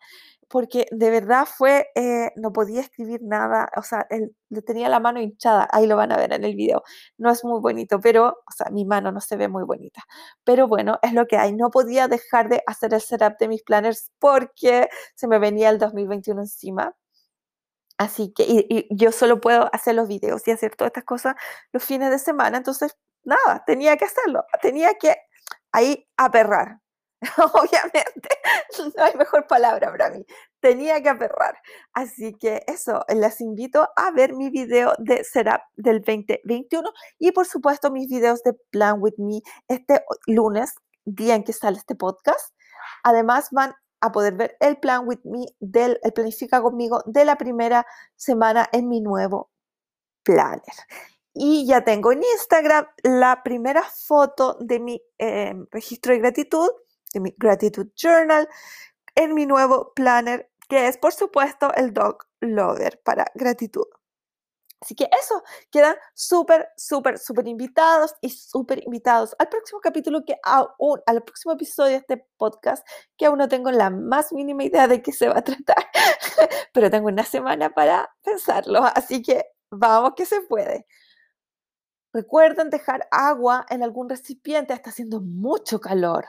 porque 0.53 0.87
de 0.91 1.11
verdad 1.11 1.47
fue, 1.47 1.89
eh, 1.95 2.31
no 2.37 2.53
podía 2.53 2.83
escribir 2.83 3.21
nada, 3.23 3.71
o 3.75 3.83
sea, 3.83 4.07
él, 4.11 4.37
tenía 4.67 4.91
la 4.91 5.01
mano 5.01 5.19
hinchada, 5.19 5.67
ahí 5.73 5.87
lo 5.87 5.97
van 5.97 6.13
a 6.13 6.19
ver 6.19 6.35
en 6.35 6.45
el 6.45 6.55
video, 6.55 6.83
no 7.17 7.31
es 7.31 7.43
muy 7.43 7.59
bonito, 7.61 8.01
pero, 8.01 8.29
o 8.29 8.53
sea, 8.55 8.71
mi 8.71 8.85
mano 8.85 9.13
no 9.13 9.23
se 9.23 9.37
ve 9.37 9.49
muy 9.49 9.65
bonita, 9.65 10.03
pero 10.45 10.69
bueno, 10.69 10.99
es 11.03 11.15
lo 11.15 11.27
que 11.27 11.39
hay, 11.39 11.55
no 11.55 11.71
podía 11.71 12.07
dejar 12.07 12.51
de 12.51 12.63
hacer 12.67 12.93
el 12.93 13.01
setup 13.01 13.39
de 13.39 13.49
mis 13.49 13.63
planners 13.63 14.13
porque 14.19 14.91
se 15.15 15.27
me 15.27 15.39
venía 15.39 15.71
el 15.71 15.79
2021 15.79 16.43
encima. 16.43 16.95
Así 17.99 18.33
que 18.35 18.45
y, 18.45 18.67
y 18.69 18.89
yo 18.91 19.13
solo 19.13 19.41
puedo 19.41 19.71
hacer 19.73 19.95
los 19.95 20.09
videos 20.09 20.47
y 20.49 20.51
hacer 20.51 20.75
todas 20.77 20.91
estas 20.91 21.05
cosas 21.05 21.35
los 21.73 21.85
fines 21.85 22.11
de 22.11 22.19
semana, 22.19 22.59
entonces, 22.59 22.97
nada, 23.25 23.65
tenía 23.67 23.97
que 23.97 24.05
hacerlo, 24.05 24.45
tenía 24.61 24.95
que 25.01 25.17
ahí 25.73 26.07
aperrar, 26.19 26.82
Obviamente, 27.55 28.29
no 28.97 29.05
hay 29.05 29.15
mejor 29.15 29.47
palabra 29.47 29.91
para 29.91 30.11
mí. 30.11 30.25
Tenía 30.61 31.01
que 31.03 31.09
aperrar. 31.09 31.57
Así 31.93 32.35
que 32.35 32.63
eso, 32.67 33.05
les 33.09 33.41
invito 33.41 33.89
a 33.97 34.11
ver 34.11 34.35
mi 34.35 34.51
video 34.51 34.93
de 34.99 35.23
Setup 35.23 35.61
del 35.77 36.01
2021 36.01 36.91
y 37.19 37.33
por 37.33 37.47
supuesto 37.47 37.91
mis 37.91 38.09
videos 38.09 38.43
de 38.43 38.55
Plan 38.71 38.97
With 39.01 39.15
Me 39.19 39.41
este 39.69 40.05
lunes, 40.27 40.75
día 41.05 41.35
en 41.35 41.45
que 41.45 41.53
sale 41.53 41.79
este 41.79 41.95
podcast. 41.95 42.55
Además 43.05 43.49
van 43.53 43.75
a 44.01 44.11
poder 44.11 44.35
ver 44.35 44.57
el 44.59 44.79
Plan 44.79 45.07
With 45.07 45.21
Me 45.25 45.47
del 45.61 46.01
el 46.03 46.13
Planifica 46.13 46.61
conmigo 46.61 47.03
de 47.07 47.25
la 47.25 47.37
primera 47.37 47.87
semana 48.17 48.69
en 48.73 48.89
mi 48.89 49.01
nuevo 49.01 49.51
planner. 50.25 50.75
Y 51.35 51.67
ya 51.67 51.85
tengo 51.85 52.13
en 52.13 52.23
Instagram 52.23 52.87
la 53.05 53.43
primera 53.43 53.83
foto 53.83 54.59
de 54.61 54.81
mi 54.81 55.03
eh, 55.19 55.55
registro 55.71 56.13
de 56.13 56.19
gratitud 56.19 56.69
de 57.13 57.21
mi 57.21 57.35
Gratitude 57.37 57.91
Journal, 57.95 58.49
en 59.15 59.35
mi 59.35 59.47
nuevo 59.47 59.93
planner, 59.95 60.51
que 60.69 60.89
es 60.89 60.99
por 60.99 61.13
supuesto 61.13 61.73
el 61.75 61.93
Dog 61.93 62.27
Lover 62.41 63.01
para 63.05 63.27
gratitud. 63.35 63.87
Así 64.83 64.97
que 64.97 65.09
eso, 65.23 65.45
quedan 65.71 65.95
súper, 66.13 66.69
súper, 66.77 67.17
súper 67.17 67.47
invitados 67.47 68.17
y 68.21 68.31
súper 68.31 68.83
invitados 68.85 69.37
al 69.39 69.49
próximo 69.49 69.81
capítulo, 69.81 70.25
que 70.25 70.35
aún, 70.43 71.01
al 71.07 71.23
próximo 71.23 71.53
episodio 71.53 71.93
de 71.93 71.97
este 71.99 72.27
podcast, 72.37 72.85
que 73.17 73.27
aún 73.27 73.39
no 73.39 73.49
tengo 73.49 73.71
la 73.71 73.91
más 73.91 74.33
mínima 74.33 74.65
idea 74.65 74.89
de 74.89 75.01
qué 75.01 75.13
se 75.13 75.29
va 75.29 75.39
a 75.39 75.45
tratar, 75.45 75.77
pero 76.75 76.91
tengo 76.91 77.07
una 77.07 77.25
semana 77.25 77.71
para 77.71 78.11
pensarlo, 78.23 78.83
así 78.83 79.23
que 79.23 79.45
vamos 79.71 80.15
que 80.17 80.27
se 80.27 80.41
puede. 80.41 80.85
Recuerden 82.13 82.69
dejar 82.69 83.07
agua 83.13 83.65
en 83.71 83.85
algún 83.85 84.09
recipiente, 84.09 84.75
está 84.75 84.91
haciendo 84.91 85.21
mucho 85.21 85.81
calor 85.81 86.27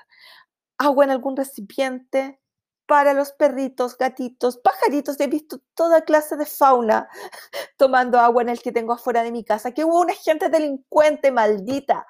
agua 0.84 1.06
en 1.06 1.12
algún 1.12 1.36
recipiente 1.36 2.40
para 2.86 3.14
los 3.14 3.32
perritos, 3.32 3.98
gatitos, 3.98 4.58
pajaritos. 4.58 5.20
He 5.20 5.28
visto 5.28 5.60
toda 5.74 6.02
clase 6.02 6.36
de 6.36 6.46
fauna 6.46 7.10
tomando 7.78 8.20
agua 8.20 8.42
en 8.42 8.50
el 8.50 8.62
que 8.62 8.72
tengo 8.72 8.94
afuera 8.94 9.24
de 9.24 9.32
mi 9.32 9.44
casa. 9.44 9.72
Que 9.72 9.84
hubo 9.84 10.02
una 10.02 10.14
gente 10.14 10.50
delincuente, 10.50 11.32
maldita, 11.32 12.06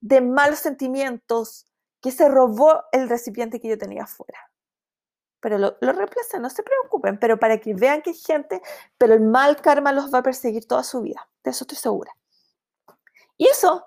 de 0.00 0.20
malos 0.20 0.58
sentimientos, 0.58 1.66
que 2.00 2.12
se 2.12 2.28
robó 2.28 2.84
el 2.92 3.08
recipiente 3.08 3.60
que 3.60 3.68
yo 3.68 3.78
tenía 3.78 4.04
afuera. 4.04 4.38
Pero 5.40 5.58
lo, 5.58 5.76
lo 5.80 5.92
reemplacé, 5.92 6.40
no 6.40 6.50
se 6.50 6.62
preocupen, 6.62 7.18
pero 7.18 7.38
para 7.38 7.58
que 7.58 7.74
vean 7.74 8.02
que 8.02 8.10
hay 8.10 8.16
gente, 8.16 8.60
pero 8.96 9.14
el 9.14 9.20
mal 9.20 9.56
karma 9.56 9.92
los 9.92 10.12
va 10.12 10.18
a 10.18 10.22
perseguir 10.22 10.66
toda 10.66 10.82
su 10.82 11.00
vida. 11.00 11.28
De 11.44 11.50
eso 11.50 11.64
estoy 11.64 11.78
segura. 11.78 12.12
Y 13.36 13.46
eso, 13.46 13.86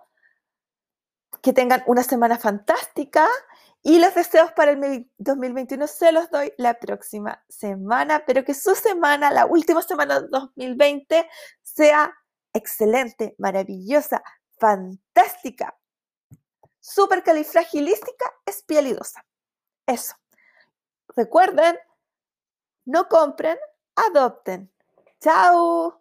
que 1.42 1.54
tengan 1.54 1.84
una 1.88 2.04
semana 2.04 2.38
fantástica 2.38 3.28
y 3.84 4.00
los 4.00 4.14
deseos 4.14 4.52
para 4.52 4.72
el 4.72 5.10
2021 5.18 5.88
se 5.88 6.12
los 6.12 6.30
doy 6.30 6.54
la 6.58 6.80
próxima 6.80 7.44
semana, 7.50 8.24
pero 8.26 8.44
que 8.44 8.54
su 8.54 8.76
semana, 8.76 9.32
la 9.32 9.46
última 9.46 9.82
semana 9.82 10.22
de 10.22 10.28
2020, 10.30 11.28
sea 11.64 12.14
excelente, 12.54 13.36
maravillosa, 13.40 14.22
fantástica, 14.60 15.76
súper 16.80 17.24
califragilística, 17.24 18.26
espialidosa. 18.46 19.26
Eso. 19.88 20.16
Recuerden, 21.16 21.78
no 22.86 23.08
compren, 23.10 23.58
adopten. 23.96 24.72
Chao. 25.20 26.01